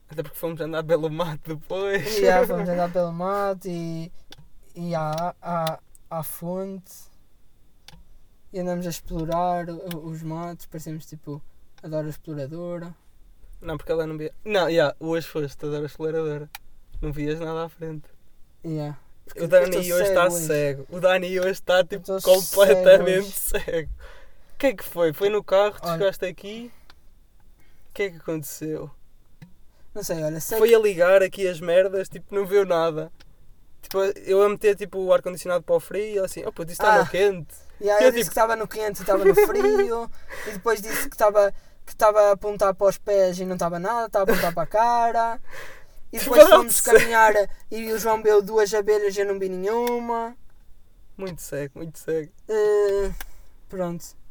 Até 0.10 0.24
porque 0.24 0.38
fomos 0.38 0.60
andar 0.62 0.84
pelo 0.84 1.10
mato 1.10 1.56
depois. 1.56 2.20
já 2.20 2.46
fomos 2.48 2.68
andar 2.70 2.92
pelo 2.92 3.12
mato 3.12 3.68
e, 3.68 4.12
e 4.76 4.96
à, 4.96 5.36
à, 5.42 5.80
à 6.10 6.24
fonte. 6.24 6.94
E 8.52 8.60
andamos 8.60 8.86
a 8.86 8.90
explorar 8.90 9.66
os 9.70 10.22
matos. 10.24 10.66
Parecemos 10.68 11.06
tipo 11.06 11.42
a 11.82 11.88
Dora 11.88 12.08
Exploradora. 12.08 12.96
Não, 13.60 13.78
porque 13.78 13.92
ela 13.92 14.06
não 14.06 14.18
via. 14.18 14.34
Não, 14.46 14.70
yeah, 14.70 14.96
hoje 15.00 15.28
foste 15.28 15.66
a 15.66 15.70
dar 15.70 15.82
a 15.82 15.86
aceleradora. 15.86 16.50
Não 17.02 17.12
vias 17.12 17.40
nada 17.40 17.66
à 17.66 17.70
frente. 17.70 18.08
Yeah. 18.64 18.98
Porque 19.26 19.42
O 19.44 19.48
Dani 19.48 19.78
hoje 19.78 20.04
está 20.04 20.30
cego 20.30 20.48
cego. 20.48 20.86
O 20.90 21.00
Dani 21.00 21.40
hoje 21.40 21.52
está 21.52 21.84
tipo 21.84 22.06
completamente 22.22 23.32
cego 23.32 23.66
cego. 23.66 23.90
O 24.64 24.66
que 24.66 24.68
é 24.68 24.74
que 24.78 24.84
foi? 24.86 25.12
Foi 25.12 25.28
no 25.28 25.44
carro, 25.44 25.74
tu 25.74 25.86
Olha. 25.90 25.98
chegaste 25.98 26.24
aqui. 26.26 26.72
O 27.90 27.94
que 27.94 28.04
é 28.04 28.10
que 28.12 28.16
aconteceu? 28.16 28.90
Não 29.94 30.02
sei, 30.02 30.24
olha, 30.24 30.40
sei 30.40 30.58
Foi 30.58 30.74
a 30.74 30.80
ligar 30.80 31.22
aqui 31.22 31.46
as 31.50 31.60
merdas, 31.60 32.08
tipo, 32.08 32.34
não 32.34 32.46
viu 32.46 32.66
nada. 32.66 33.12
Tipo, 33.82 34.02
eu 34.26 34.42
a 34.42 34.48
meter 34.48 34.78
tipo, 34.78 35.00
o 35.00 35.12
ar-condicionado 35.14 35.66
para 35.66 35.76
o 35.76 35.82
frio 35.82 36.02
e 36.06 36.10
ele 36.12 36.20
assim, 36.22 36.46
oh 36.46 36.54
puto, 36.54 36.72
isso 36.72 36.82
está 36.82 36.96
Ah. 36.96 37.00
no 37.00 37.10
quente. 37.10 37.54
E 37.82 37.90
aí 37.90 38.04
Eu, 38.04 38.08
eu 38.08 38.12
disse 38.12 38.24
tipo- 38.24 38.30
que 38.30 38.32
estava 38.40 38.56
no 38.56 38.66
quente 38.66 39.00
e 39.00 39.02
estava 39.02 39.26
no 39.26 39.36
frio. 39.36 40.10
e 40.48 40.52
depois 40.54 40.82
disse 40.82 41.10
que 41.10 41.16
estava 41.16 41.54
que 41.86 41.92
estava 41.92 42.22
a 42.30 42.32
apontar 42.32 42.74
para 42.74 42.88
os 42.88 42.98
pés 42.98 43.38
e 43.40 43.46
não 43.46 43.56
estava 43.56 43.78
nada, 43.80 44.06
estava 44.08 44.32
a 44.32 44.34
apontar 44.34 44.54
para 44.54 44.64
a 44.64 44.66
cara. 44.66 45.42
E 46.14 46.18
depois 46.20 46.42
Tipo, 46.42 46.56
fomos 46.56 46.80
caminhar 46.80 47.34
e 47.70 47.92
o 47.92 48.00
João 48.00 48.24
viu 48.24 48.42
duas 48.42 48.74
abelhas 48.74 49.14
e 49.18 49.20
eu 49.20 49.26
não 49.26 49.38
vi 49.38 49.50
nenhuma. 49.50 50.38
Muito 51.18 51.42
cego, 51.42 51.80
muito 51.80 52.00
cego. 52.00 52.32
Eh, 52.48 53.12
pronto. 53.68 54.23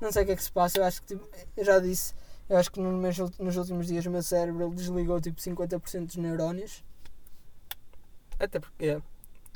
Não 0.00 0.12
sei 0.12 0.22
o 0.22 0.26
que 0.26 0.32
é 0.32 0.36
que 0.36 0.42
se 0.42 0.52
passa. 0.52 0.78
Eu 0.78 0.84
acho 0.84 1.00
que 1.02 1.08
tipo, 1.08 1.28
eu 1.56 1.64
já 1.64 1.78
disse. 1.78 2.14
Eu 2.48 2.58
acho 2.58 2.70
que 2.70 2.80
no 2.80 2.92
meus 2.92 3.18
nos 3.18 3.56
últimos 3.56 3.86
dias 3.86 4.04
o 4.06 4.10
meu 4.10 4.22
cérebro 4.22 4.70
desligou 4.70 5.20
tipo 5.20 5.40
50% 5.40 6.06
dos 6.06 6.16
neurónios. 6.16 6.84
Até 8.38 8.58
porque, 8.58 8.84
yeah. 8.84 9.04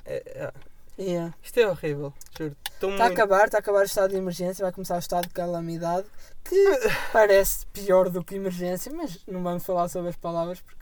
É, 0.04 0.22
é. 0.26 0.52
E, 0.98 1.32
Isto 1.42 1.60
é 1.60 1.68
horrível, 1.68 2.12
juro. 2.36 2.56
Está 2.64 2.86
a 2.86 2.90
muito. 2.90 3.02
acabar, 3.02 3.44
está 3.44 3.58
a 3.58 3.60
acabar 3.60 3.80
o 3.80 3.84
estado 3.84 4.10
de 4.10 4.16
emergência, 4.16 4.64
vai 4.64 4.72
começar 4.72 4.96
o 4.96 4.98
estado 4.98 5.28
de 5.28 5.34
calamidade, 5.34 6.08
que 6.42 6.56
parece 7.12 7.66
pior 7.66 8.08
do 8.08 8.24
que 8.24 8.34
emergência, 8.34 8.92
mas 8.92 9.24
não 9.26 9.42
vamos 9.42 9.64
falar 9.64 9.88
sobre 9.88 10.10
as 10.10 10.16
palavras 10.16 10.60
porque 10.60 10.78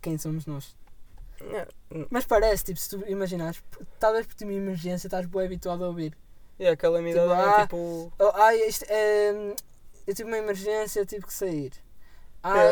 quem 0.00 0.18
somos 0.18 0.46
nós. 0.46 0.76
Yeah, 1.40 1.68
Mas 2.10 2.24
parece, 2.24 2.64
tipo, 2.64 2.78
se 2.78 2.90
tu 2.90 3.04
imaginares, 3.08 3.62
talvez 3.98 4.26
por 4.26 4.34
ter 4.34 4.44
uma 4.44 4.54
emergência 4.54 5.08
estás 5.08 5.26
bem 5.26 5.44
habituado 5.44 5.84
a 5.84 5.88
ouvir. 5.88 6.16
Yeah, 6.58 6.74
a 6.74 6.76
calamidade 6.76 7.28
Tipo, 7.28 7.34
é 7.40 7.44
ah, 7.44 7.60
tipo. 7.62 8.12
Oh, 8.18 8.30
ai, 8.34 8.56
isto, 8.68 8.84
é, 8.88 9.54
eu 10.06 10.14
tive 10.14 10.28
uma 10.28 10.38
emergência, 10.38 11.00
eu 11.00 11.06
tive 11.06 11.26
que 11.26 11.32
sair. 11.32 11.72
Ai, 12.42 12.66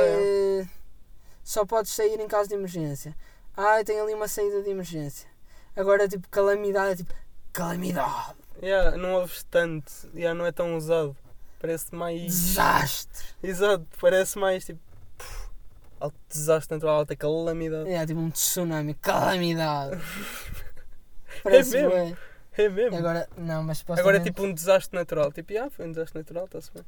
É. 0.63 0.67
só 1.43 1.65
podes 1.65 1.93
sair 1.93 2.21
em 2.21 2.29
caso 2.29 2.49
de 2.49 2.55
emergência. 2.55 3.17
Ai, 3.57 3.85
tem 3.85 4.01
ali 4.01 4.15
uma 4.15 4.29
saída 4.29 4.63
de 4.63 4.71
emergência. 4.71 5.29
Agora, 5.77 6.07
tipo, 6.09 6.29
calamidade, 6.29 6.93
é 6.93 6.97
tipo, 6.97 7.15
calamidade, 7.53 8.37
Yeah, 8.63 8.97
não 8.97 9.15
ouves 9.15 9.43
tanto, 9.51 9.91
yeah, 10.15 10.39
não 10.39 10.47
é 10.47 10.53
tão 10.53 10.77
usado. 10.77 11.17
Parece 11.59 11.95
mais. 11.95 12.21
desastre. 12.23 13.25
Exato, 13.43 13.87
parece 14.01 14.39
mais 14.39 14.65
tipo. 14.65 14.81
pff, 15.19 15.49
Alto 15.99 16.17
desastre 16.29 16.75
natural, 16.77 16.97
alta 16.99 17.17
calamidade. 17.17 17.89
É 17.91 18.05
tipo 18.07 18.21
um 18.21 18.31
tsunami, 18.31 18.95
calamidade. 18.95 20.01
Parece 21.43 21.73
mesmo. 21.73 21.91
bué. 21.91 22.17
É 22.57 22.69
mesmo? 22.69 22.97
Agora, 22.99 23.29
não, 23.37 23.63
mas 23.63 23.81
Agora 23.81 24.19
é 24.19 24.21
supostamente... 24.21 24.25
tipo 24.25 24.43
um 24.43 24.53
desastre 24.53 24.99
natural. 24.99 25.33
Tipo, 25.33 25.59
ah, 25.59 25.71
foi 25.71 25.87
um 25.87 25.91
desastre 25.91 26.19
natural, 26.19 26.45
está-se 26.45 26.71
bem. 26.73 26.85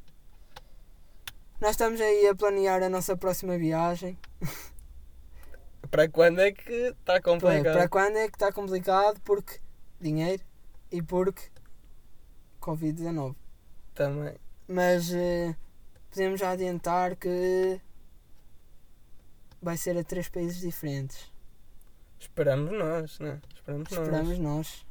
Nós 1.59 1.71
estamos 1.71 1.99
aí 2.01 2.27
a 2.27 2.35
planear 2.35 2.83
a 2.83 2.89
nossa 2.89 3.15
próxima 3.17 3.57
viagem. 3.57 4.17
Para 5.89 6.09
quando 6.09 6.39
é 6.39 6.51
que 6.51 6.71
está 6.71 7.21
complicado? 7.21 7.73
para 7.73 7.87
quando 7.87 8.17
é 8.17 8.27
que 8.27 8.35
está 8.35 8.51
complicado? 8.51 9.21
Porque 9.21 9.59
dinheiro 10.01 10.43
e 10.91 11.01
porque 11.01 11.43
Covid-19. 12.59 13.35
Também. 13.93 14.35
Mas 14.67 15.13
eh, 15.13 15.55
podemos 16.09 16.39
já 16.39 16.51
adiantar 16.51 17.15
que 17.15 17.79
vai 19.61 19.77
ser 19.77 19.97
a 19.97 20.03
três 20.03 20.27
países 20.27 20.59
diferentes. 20.59 21.31
Esperamos 22.19 22.71
nós, 22.71 23.19
né? 23.19 23.39
Esperamos, 23.53 23.91
Esperamos 23.91 24.39
nós. 24.39 24.39
nós. 24.39 24.85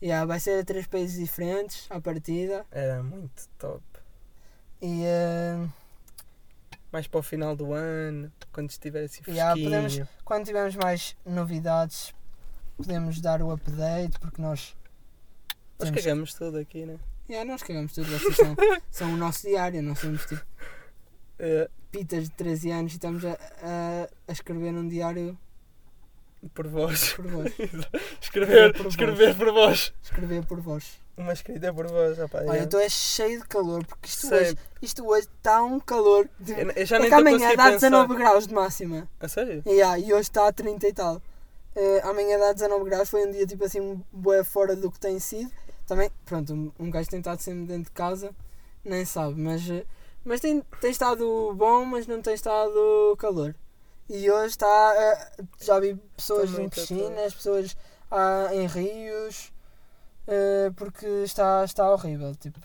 Yeah, 0.00 0.24
vai 0.26 0.38
ser 0.38 0.60
a 0.60 0.64
três 0.64 0.86
países 0.86 1.18
diferentes 1.18 1.86
à 1.90 2.00
partida. 2.00 2.64
Era 2.70 3.02
muito 3.02 3.48
top. 3.58 3.82
E 4.80 5.02
eh, 5.04 5.66
Mais 6.92 7.06
para 7.06 7.20
o 7.20 7.22
final 7.22 7.56
do 7.56 7.72
ano, 7.72 8.32
quando 8.52 8.70
estiver 8.70 9.04
assim 9.04 9.22
fresquinho. 9.22 9.36
Yeah, 9.36 9.60
podemos- 9.62 10.08
quando 10.24 10.44
tivermos 10.46 10.76
mais 10.76 11.16
novidades, 11.26 12.14
podemos 12.76 13.20
dar 13.20 13.42
o 13.42 13.50
update. 13.50 14.18
Porque 14.20 14.40
nós. 14.40 14.76
Nós 15.80 15.90
cagamos 15.90 16.32
tudo 16.34 16.58
aqui, 16.58 16.84
né? 16.86 16.98
Yeah, 17.28 17.50
nós 17.50 17.62
cagamos 17.62 17.92
tudo. 17.92 18.06
Vocês 18.08 18.36
são, 18.36 18.56
são 18.90 19.14
o 19.14 19.16
nosso 19.16 19.46
diário. 19.48 19.82
Nós 19.82 19.98
somos 19.98 20.24
tipo 20.26 20.44
É, 21.40 21.68
pitas 21.92 22.24
de 22.24 22.30
13 22.30 22.70
anos 22.70 22.92
e 22.92 22.96
estamos 22.96 23.24
a, 23.24 23.32
a, 23.32 24.08
a 24.28 24.32
escrever 24.32 24.74
um 24.74 24.88
diário 24.88 25.38
por 26.54 26.66
vós. 26.68 27.12
por 27.14 27.26
vós. 27.26 27.52
escrever, 28.20 28.72
Por 28.72 28.84
vós. 28.84 28.92
escrever 28.92 29.36
por 29.36 29.52
vós. 29.52 29.92
Escrever 30.02 30.44
por 30.46 30.60
vós. 30.60 31.00
Uma 31.16 31.32
escrita 31.32 31.74
por 31.74 31.88
vós, 31.88 32.16
rapaz. 32.16 32.46
Olha, 32.48 32.58
é. 32.58 32.60
eu 32.60 32.64
estou 32.64 32.80
é 32.80 32.88
cheio 32.88 33.40
de 33.40 33.48
calor 33.48 33.84
porque 33.84 34.08
isto 34.08 34.32
hoje, 34.32 34.56
isto 34.80 35.06
hoje 35.06 35.26
está 35.36 35.62
um 35.64 35.80
calor. 35.80 36.28
De... 36.38 36.52
Eu, 36.52 36.70
eu 36.70 36.86
já 36.86 36.96
é 36.96 37.00
nem 37.00 37.12
amanhã 37.12 37.56
dá 37.56 37.64
pensar. 37.64 37.90
19 37.90 38.14
graus 38.14 38.46
de 38.46 38.54
máxima. 38.54 39.08
A 39.18 39.26
sério? 39.26 39.62
Yeah, 39.66 39.98
e 39.98 40.12
hoje 40.12 40.22
está 40.22 40.46
a 40.46 40.52
30 40.52 40.86
e 40.86 40.92
tal. 40.92 41.20
Eh, 41.74 42.00
amanhã 42.04 42.38
dá 42.38 42.52
19 42.52 42.84
graus, 42.84 43.10
foi 43.10 43.26
um 43.26 43.30
dia 43.32 43.46
tipo 43.46 43.64
assim, 43.64 44.02
bué 44.12 44.44
fora 44.44 44.76
do 44.76 44.90
que 44.90 45.00
tem 45.00 45.18
sido. 45.18 45.50
Também, 45.86 46.10
pronto, 46.24 46.52
um, 46.52 46.72
um 46.78 46.90
gajo 46.90 47.08
tem 47.08 47.18
estado 47.18 47.40
sempre 47.40 47.66
dentro 47.66 47.84
de 47.84 47.90
casa, 47.92 48.34
nem 48.84 49.04
sabe, 49.04 49.40
mas, 49.40 49.68
eh, 49.70 49.84
mas 50.24 50.40
tem, 50.40 50.60
tem 50.80 50.90
estado 50.90 51.52
bom, 51.54 51.84
mas 51.84 52.06
não 52.06 52.20
tem 52.20 52.34
estado 52.34 53.16
calor. 53.18 53.54
E 54.08 54.30
hoje 54.30 54.46
está, 54.48 54.94
eh, 54.96 55.44
já 55.60 55.78
vi 55.78 55.94
pessoas 56.16 56.58
em 56.58 56.68
piscinas, 56.68 57.34
pessoas 57.34 57.76
ah, 58.10 58.48
em 58.52 58.66
rios, 58.66 59.52
eh, 60.26 60.70
porque 60.76 61.06
está, 61.24 61.62
está 61.64 61.90
horrível, 61.92 62.34
tipo, 62.36 62.58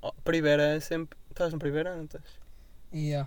Oh, 0.00 0.12
primeira 0.24 0.76
é 0.76 0.80
sempre. 0.80 1.18
Estás 1.30 1.52
no 1.52 1.58
primeiro 1.58 1.90
ou 1.90 1.96
não 1.96 2.04
estás? 2.04 2.24
E 2.92 3.14
ó, 3.16 3.26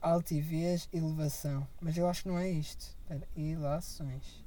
altivez, 0.00 0.88
elevação. 0.92 1.66
Mas 1.80 1.96
eu 1.96 2.08
acho 2.08 2.22
que 2.22 2.28
não 2.28 2.38
é 2.38 2.48
isto. 2.48 2.96
Espera, 3.02 3.28
ilações. 3.36 4.42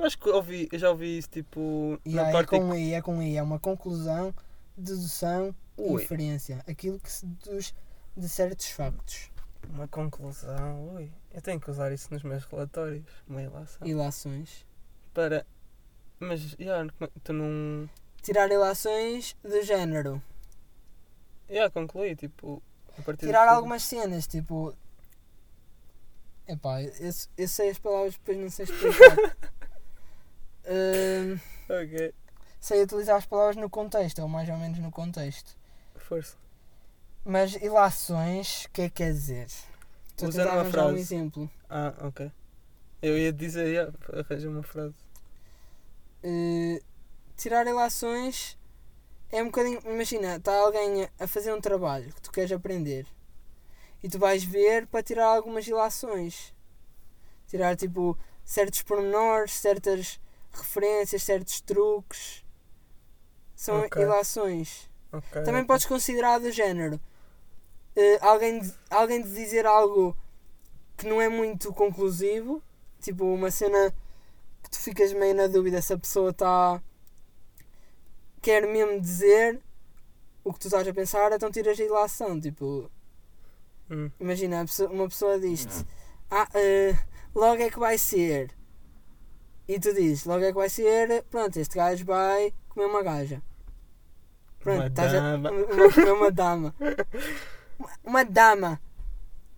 Eu 0.00 0.06
acho 0.06 0.18
que 0.18 0.30
ouvi, 0.30 0.66
eu 0.72 0.78
já 0.78 0.88
ouvi 0.88 1.18
isso 1.18 1.28
tipo. 1.28 2.00
E 2.06 2.14
na 2.14 2.22
aí 2.22 2.28
é 2.30 2.32
parte. 2.32 2.48
com 2.48 2.74
I, 2.74 2.94
é 2.94 3.02
com 3.02 3.22
I. 3.22 3.36
É 3.36 3.42
uma 3.42 3.58
conclusão, 3.58 4.34
dedução, 4.74 5.54
Ui, 5.76 6.02
inferência. 6.02 6.64
Aquilo 6.66 6.98
que 6.98 7.12
se 7.12 7.26
deduz 7.26 7.74
de 8.16 8.26
certos 8.26 8.68
factos. 8.70 9.30
uma 9.68 9.86
conclusão. 9.86 10.94
Ui, 10.94 11.12
eu 11.34 11.42
tenho 11.42 11.60
que 11.60 11.70
usar 11.70 11.92
isso 11.92 12.08
nos 12.10 12.22
meus 12.22 12.46
relatórios. 12.46 13.04
Uma 13.28 13.42
ilação. 13.42 13.86
Ilações. 13.86 14.64
Para. 15.12 15.46
Mas, 16.18 16.54
como 16.54 17.10
é- 17.14 17.20
tu 17.22 17.34
não. 17.34 17.86
Tirar 18.22 18.50
ilações 18.50 19.36
do 19.42 19.62
género. 19.62 20.22
Já, 21.50 21.68
concluí, 21.68 22.16
tipo. 22.16 22.62
Tirar 23.18 23.46
algumas 23.48 23.82
cenas, 23.82 24.26
tipo. 24.26 24.74
Epá, 26.48 26.82
eu, 26.82 27.12
eu 27.36 27.48
sei 27.48 27.68
as 27.68 27.78
palavras, 27.78 28.14
depois 28.14 28.38
não 28.38 28.48
sei 28.48 28.64
explicar. 28.64 29.36
Hum, 30.70 31.38
Ok, 31.68 32.14
sei 32.60 32.82
utilizar 32.82 33.16
as 33.16 33.26
palavras 33.26 33.56
no 33.56 33.68
contexto, 33.68 34.20
ou 34.22 34.28
mais 34.28 34.48
ou 34.48 34.56
menos 34.56 34.78
no 34.78 34.90
contexto. 34.92 35.56
força. 35.96 36.36
Mas 37.24 37.54
ilações, 37.56 38.64
o 38.66 38.70
que 38.70 38.82
é 38.82 38.88
que 38.88 38.96
quer 38.96 39.12
dizer? 39.12 39.46
Estou 40.08 40.28
a 40.28 40.30
uma 40.52 40.60
arranjar 40.60 40.68
um 40.68 40.70
frase. 40.70 41.00
exemplo. 41.00 41.50
Ah, 41.68 41.94
ok. 42.02 42.30
Eu 43.02 43.18
ia 43.18 43.32
dizer, 43.32 43.74
já, 43.74 44.18
arranja 44.20 44.48
uma 44.48 44.62
frase. 44.62 44.94
Uh, 46.22 46.78
tirar 47.36 47.66
ilações 47.66 48.58
é 49.30 49.42
um 49.42 49.46
bocadinho. 49.46 49.80
Imagina, 49.86 50.36
está 50.36 50.54
alguém 50.58 51.04
a- 51.04 51.10
a 51.20 51.26
fazer 51.26 51.52
um 51.54 51.60
trabalho 51.60 52.12
que 52.12 52.20
tu 52.20 52.30
queres 52.30 52.52
aprender 52.52 53.06
e 54.02 54.08
tu 54.08 54.18
vais 54.18 54.44
ver 54.44 54.86
para 54.86 55.02
tirar 55.02 55.26
algumas 55.26 55.66
ilações. 55.66 56.54
Tirar 57.48 57.76
tipo 57.76 58.16
certos 58.44 58.82
pormenores, 58.82 59.52
certas 59.52 60.20
referências, 60.52 61.22
certos 61.22 61.60
truques. 61.60 62.44
São 63.54 63.80
Ok. 63.80 64.02
ilações. 64.02 64.88
Ok. 65.12 65.42
Também 65.42 65.64
podes 65.64 65.86
considerar 65.86 66.38
do 66.40 66.50
género 66.50 67.00
eh, 67.96 68.18
alguém, 68.22 68.60
de- 68.60 68.74
alguém 68.90 69.20
de 69.22 69.28
dizer 69.34 69.66
algo 69.66 70.16
que 70.96 71.06
não 71.06 71.20
é 71.20 71.28
muito 71.28 71.72
conclusivo, 71.72 72.62
tipo 73.00 73.24
uma 73.24 73.50
cena 73.50 73.92
que 74.62 74.70
tu 74.70 74.78
ficas 74.78 75.12
meio 75.12 75.34
na 75.34 75.46
dúvida 75.46 75.82
se 75.82 75.92
a 75.92 75.98
pessoa 75.98 76.30
está 76.30 76.80
quer 78.40 78.66
mesmo 78.66 79.00
dizer 79.00 79.60
o 80.44 80.52
que 80.52 80.60
tu 80.60 80.68
estás 80.68 80.86
a 80.88 80.94
pensar, 80.94 81.32
então 81.32 81.50
tiras 81.50 81.78
a 81.78 81.84
ilação, 81.84 82.40
tipo, 82.40 82.90
Hum. 83.90 84.10
imagina, 84.20 84.64
uma 84.90 85.08
pessoa 85.08 85.38
diz-te, 85.38 85.84
ah, 86.30 86.48
eh, 86.54 86.96
logo 87.34 87.60
é 87.62 87.68
que 87.70 87.78
vai 87.78 87.98
ser. 87.98 88.54
E 89.72 89.78
tu 89.78 89.92
dizes, 89.94 90.24
logo 90.24 90.44
é 90.44 90.48
que 90.48 90.58
vai 90.58 90.68
ser, 90.68 91.22
pronto, 91.30 91.56
este 91.58 91.76
gajo 91.76 92.04
vai 92.04 92.52
comer 92.70 92.86
uma 92.86 93.02
gaja. 93.02 93.40
Pronto, 94.58 94.78
Uma 94.80 94.86
estás 94.88 95.14
a- 95.14 95.20
dama. 95.20 95.50
Vai 95.50 95.92
comer 95.92 96.12
uma 96.12 96.30
dama. 96.30 96.74
Uma- 97.78 97.90
Uma 98.04 98.24
dama. 98.24 98.80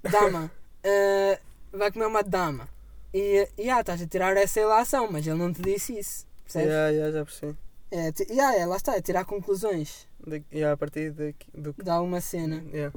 Dama. 0.02 0.50
Eh, 0.84 1.38
vai 1.72 1.92
comer 1.92 2.06
uma 2.06 2.24
dama. 2.24 2.68
E, 3.14 3.48
e 3.56 3.70
ah, 3.70 3.78
estás 3.80 4.02
a 4.02 4.06
tirar 4.06 4.36
essa 4.36 4.58
ilação, 4.60 5.08
mas 5.12 5.24
ele 5.24 5.38
não 5.38 5.52
te 5.52 5.62
disse 5.62 5.96
isso. 5.96 6.26
Percebes? 6.42 6.68
Já, 6.72 6.92
já, 6.92 7.10
já 7.12 7.24
percebi. 7.24 7.56
É, 7.88 8.10
ti- 8.10 8.26
yeah, 8.28 8.58
é, 8.58 8.66
lá 8.66 8.76
está, 8.76 8.96
é 8.96 9.00
tirar 9.00 9.24
conclusões 9.24 10.08
De, 10.26 10.42
já, 10.52 10.72
a 10.72 10.76
partir 10.76 11.12
daqui, 11.12 11.46
do 11.54 11.72
de 11.80 11.88
alguma 11.88 12.20
cena. 12.20 12.64
Yeah, 12.72 12.92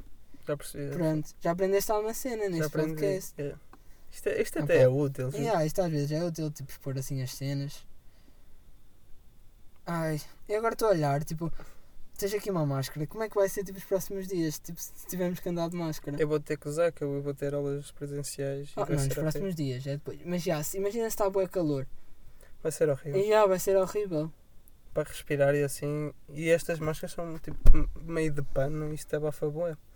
já 0.47 0.57
percebi. 0.57 0.87
já 0.89 0.93
Pronto, 0.95 1.29
já 1.39 1.51
aprendeste 1.51 1.91
alguma 1.91 2.13
cena 2.15 2.49
neste 2.49 2.71
podcast. 2.71 3.33
yeah. 3.37 3.59
Isto, 4.15 4.29
é- 4.29 4.41
isto 4.41 4.59
até 4.59 4.81
é 4.83 4.87
útil. 4.87 5.29
Yeah, 5.33 5.65
isto 5.65 5.81
às 5.81 5.91
vezes 5.91 6.11
é 6.13 6.23
útil, 6.23 6.49
tipo, 6.49 6.71
expor 6.71 6.97
assim 6.97 7.21
as 7.21 7.31
cenas. 7.33 7.85
Ai, 9.85 10.19
eu 10.47 10.57
agora 10.57 10.73
estou 10.73 10.87
a 10.87 10.91
olhar, 10.91 11.23
tipo, 11.23 11.51
tens 12.17 12.33
aqui 12.33 12.49
uma 12.49 12.65
máscara. 12.65 13.05
Como 13.05 13.23
é 13.23 13.29
que 13.29 13.35
vai 13.35 13.47
ser 13.49 13.63
tipo 13.63 13.77
os 13.77 13.83
próximos 13.83 14.25
dias? 14.27 14.57
Tipo, 14.57 14.81
se 14.81 15.05
tivermos 15.07 15.39
que 15.39 15.49
andar 15.49 15.69
de 15.69 15.75
máscara? 15.75 16.17
Eu 16.19 16.27
vou 16.27 16.39
ter 16.39 16.57
que 16.57 16.67
usar, 16.67 16.91
que 16.91 17.03
eu 17.03 17.21
vou 17.21 17.33
ter 17.33 17.53
aulas 17.53 17.91
presenciais. 17.91 18.71
Ah, 18.77 18.85
não, 18.89 18.95
nos 18.95 19.13
próximos 19.13 19.53
dias, 19.53 19.85
é 19.85 19.91
depois. 19.91 20.17
Mas 20.25 20.41
já, 20.43 20.63
se- 20.63 20.77
imagina 20.77 21.03
se 21.03 21.09
está 21.09 21.29
bué 21.29 21.45
calor. 21.47 21.85
vai 22.63 22.71
ser 22.71 22.89
horrível. 22.89 23.21
E 23.21 23.27
já, 23.27 23.45
vai 23.45 23.59
ser 23.59 23.75
horrível. 23.77 24.31
Para 24.93 25.09
respirar 25.09 25.53
e 25.53 25.61
assim. 25.61 26.11
E 26.29 26.49
estas 26.49 26.79
máscaras 26.79 27.11
são 27.11 27.37
tipo 27.37 27.59
meio 28.01 28.31
de 28.31 28.41
pano 28.41 28.93
isto 28.93 29.13
é 29.13 29.19
bafa. 29.19 29.45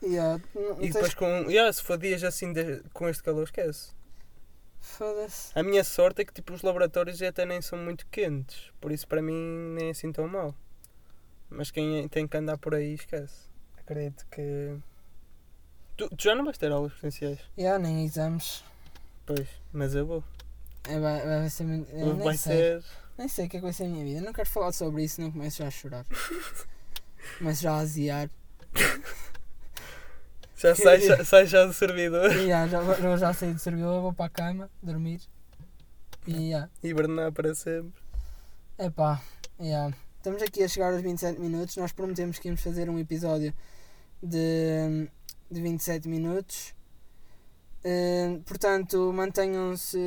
E 0.04 0.14
já, 0.14 0.38
não, 0.54 0.62
não 0.62 0.72
E 0.74 0.82
tens- 0.82 0.94
depois 0.94 1.14
com. 1.16 1.26
Yeah, 1.50 1.72
se 1.74 1.82
for 1.82 1.98
dias 1.98 2.22
assim 2.24 2.52
de- 2.54 2.84
com 2.94 3.08
este 3.10 3.24
calor, 3.24 3.46
esquece. 3.46 3.98
Foda-se. 4.98 5.58
A 5.58 5.64
minha 5.64 5.84
sorte 5.84 6.22
é 6.22 6.26
que 6.26 6.34
tipo, 6.34 6.54
os 6.54 6.62
laboratórios 6.62 7.22
até 7.22 7.46
nem 7.46 7.62
são 7.62 7.78
muito 7.78 8.06
quentes. 8.08 8.72
Por 8.82 8.92
isso 8.92 9.08
para 9.08 9.22
mim 9.22 9.34
nem 9.76 9.88
é 9.88 9.92
assim 9.92 10.12
tão 10.12 10.28
mal. 10.28 10.56
Mas 11.50 11.72
quem 11.72 12.08
tem 12.10 12.28
que 12.28 12.38
andar 12.38 12.58
por 12.58 12.76
aí 12.76 12.94
esquece. 12.94 13.50
Acredito 13.78 14.26
que. 14.30 14.78
Tu, 15.98 16.10
tu 16.10 16.24
já 16.24 16.36
não 16.36 16.46
vais 16.46 16.58
ter 16.58 16.72
aulas 16.72 16.92
presenciais? 16.94 17.40
Já, 17.58 17.80
nem 17.80 18.06
exames. 18.06 18.64
Pois, 19.26 19.48
mas 19.72 19.96
eu 19.96 20.06
vou. 20.06 20.24
É, 20.88 21.00
vai, 21.00 21.26
vai 21.26 21.50
ser 21.50 21.64
muito. 21.64 21.92
eu 21.92 22.14
nem 22.14 22.24
vai 22.24 22.38
sei. 22.38 22.56
ser. 22.56 22.84
Nem 23.18 23.28
sei 23.28 23.46
o 23.46 23.50
que 23.50 23.58
é 23.58 23.60
que 23.60 23.66
vai 23.66 23.74
ser 23.74 23.84
a 23.84 23.88
minha 23.88 24.06
vida. 24.06 24.22
Não 24.22 24.34
quero 24.34 24.50
falar 24.50 24.72
sobre 24.72 25.04
isso, 25.04 25.22
não 25.22 25.32
começo 25.32 25.58
já 25.58 25.68
a 25.68 25.72
chorar. 25.72 26.06
começo 27.38 27.62
já 27.62 27.74
a 27.74 27.80
aziar. 27.80 28.30
Já 30.60 30.76
sai, 30.76 31.00
já, 31.02 31.24
sai 31.24 31.46
já 31.48 31.66
do 31.66 31.74
servidor. 31.74 32.32
E 32.36 32.48
já, 32.48 32.68
já, 32.68 33.18
já 33.18 33.34
saí 33.34 33.54
do 33.54 33.60
servidor, 33.60 34.02
vou 34.02 34.14
para 34.14 34.26
a 34.26 34.30
cama, 34.30 34.70
dormir. 34.84 35.22
E. 36.28 36.52
Hibernar 36.84 37.32
para 37.32 37.56
sempre. 37.56 38.02
Epá, 38.78 39.22
já. 39.60 39.92
Estamos 40.18 40.42
aqui 40.42 40.62
a 40.64 40.68
chegar 40.68 40.92
aos 40.94 41.02
27 41.02 41.40
minutos. 41.40 41.78
Nós 41.78 41.94
prometemos 41.94 42.38
que 42.40 42.50
íamos 42.50 42.62
fazer 42.62 42.90
um 42.90 43.00
episódio 43.00 43.54
de, 44.22 45.08
de 45.50 45.62
27 45.62 46.10
minutos. 46.10 46.76
Eh, 47.82 48.38
portanto, 48.46 49.14
mantenham-se 49.14 49.98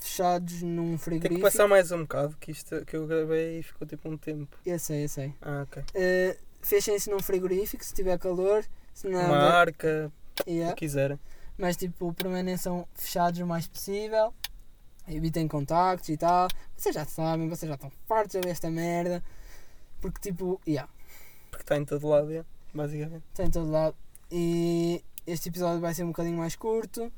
fechados 0.00 0.62
num 0.62 0.88
Tem 0.88 0.96
que 0.98 1.04
frigorífico. 1.04 1.40
passar 1.42 1.68
mais 1.68 1.92
um 1.92 2.00
bocado, 2.02 2.36
que 2.40 2.50
isto 2.50 2.84
que 2.84 2.96
eu 2.96 3.06
gravei 3.06 3.60
e 3.60 3.62
ficou 3.62 3.86
tipo 3.86 4.08
um 4.08 4.16
tempo. 4.16 4.58
Eu 4.66 4.78
sei, 4.80 5.04
eu 5.04 5.08
sei. 5.08 5.32
Ah, 5.40 5.62
ok. 5.62 5.84
Eh, 5.94 6.36
Fechem-se 6.60 7.08
num 7.08 7.20
frigorífico 7.20 7.84
se 7.84 7.94
tiver 7.94 8.18
calor. 8.18 8.64
Não, 9.04 9.20
Uma 9.26 9.36
arca, 9.38 10.12
o 10.46 10.50
Yeah. 10.50 10.74
que 10.74 10.80
quiserem. 10.80 11.18
Mas 11.58 11.76
tipo, 11.76 12.12
permaneçam 12.14 12.86
fechados 12.94 13.38
o 13.40 13.46
mais 13.46 13.66
possível. 13.66 14.32
Evitem 15.08 15.46
contactos 15.48 16.08
e 16.08 16.16
tal. 16.16 16.48
Vocês 16.76 16.94
já 16.94 17.04
sabem, 17.04 17.48
vocês 17.48 17.68
já 17.68 17.74
estão 17.74 17.90
fartos 18.08 18.32
de 18.32 18.40
ver 18.46 18.52
esta 18.52 18.70
merda. 18.70 19.22
Porque 20.00 20.20
tipo, 20.20 20.60
yeah, 20.66 20.90
Porque 21.50 21.62
está 21.64 21.76
em 21.76 21.84
todo 21.84 22.06
lado, 22.08 22.28
yeah, 22.30 22.48
basicamente. 22.74 23.24
está 23.30 23.44
em 23.44 23.50
todo 23.50 23.70
lado. 23.70 23.96
E 24.30 25.04
este 25.26 25.48
episódio 25.48 25.80
vai 25.80 25.92
ser 25.94 26.04
um 26.04 26.08
bocadinho 26.08 26.38
mais 26.38 26.56
curto. 26.56 27.12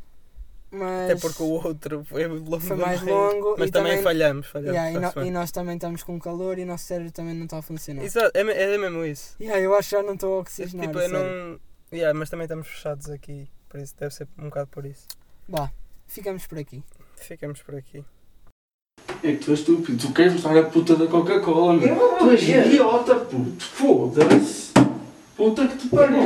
Mas. 0.75 1.11
Até 1.11 1.21
porque 1.21 1.43
o 1.43 1.47
outro 1.47 2.05
foi 2.05 2.27
longo. 2.27 2.61
Foi 2.61 2.77
mais 2.77 3.01
longo 3.03 3.55
Mas 3.59 3.69
e 3.69 3.73
também, 3.73 3.93
também- 3.93 4.03
falhamos, 4.03 4.47
falhamos. 4.49 4.75
Yeah, 4.77 4.91
e, 4.91 5.15
no- 5.21 5.27
e 5.27 5.31
nós 5.31 5.51
também 5.53 5.75
estamos 5.77 6.03
com 6.03 6.19
calor 6.19 6.59
e 6.59 6.63
o 6.63 6.67
nosso 6.67 6.85
cérebro 6.85 7.13
também 7.13 7.35
não 7.35 7.45
está 7.45 7.59
a 7.59 7.63
funcionar. 7.63 8.03
Exato, 8.03 8.31
é, 8.35 8.41
é 8.41 8.79
mesmo 8.79 9.05
isso. 9.05 9.37
Yeah, 9.41 9.61
eu 9.61 9.75
acho 9.75 9.91
que 9.91 9.97
já 9.97 10.03
não 10.03 10.15
estou 10.15 10.39
a 10.39 10.41
oxigenar. 10.41 10.87
tipo, 10.87 10.99
eu 10.99 11.09
não. 11.09 11.61
Yeah, 11.93 12.19
mas 12.19 12.29
também 12.29 12.45
estamos 12.45 12.67
fechados 12.67 13.09
aqui. 13.09 13.49
Por 13.69 13.79
isso 13.81 13.95
deve 13.99 14.15
ser 14.15 14.27
um 14.39 14.45
bocado 14.45 14.67
por 14.69 14.85
isso. 14.85 15.07
Vá, 15.49 15.71
ficamos 16.07 16.47
por 16.47 16.59
aqui. 16.59 16.83
Ficamos 17.17 17.63
por 17.63 17.75
aqui. 17.77 18.05
É 19.23 19.33
que 19.33 19.39
tu 19.39 19.51
és 19.53 19.61
estúpido, 19.61 19.99
tu 19.99 20.13
queres 20.13 20.33
mostrar 20.35 20.59
a 20.59 20.65
puta 20.65 20.97
da 20.97 21.07
Coca-Cola, 21.07 21.75
meu. 21.75 21.97
Tu 22.19 22.31
és 22.31 22.43
idiota, 22.43 23.15
puto. 23.17 23.65
Foda-se. 23.65 24.73
Puta 25.37 25.67
que 25.67 25.77
te 25.79 25.89
pariu. 25.89 26.19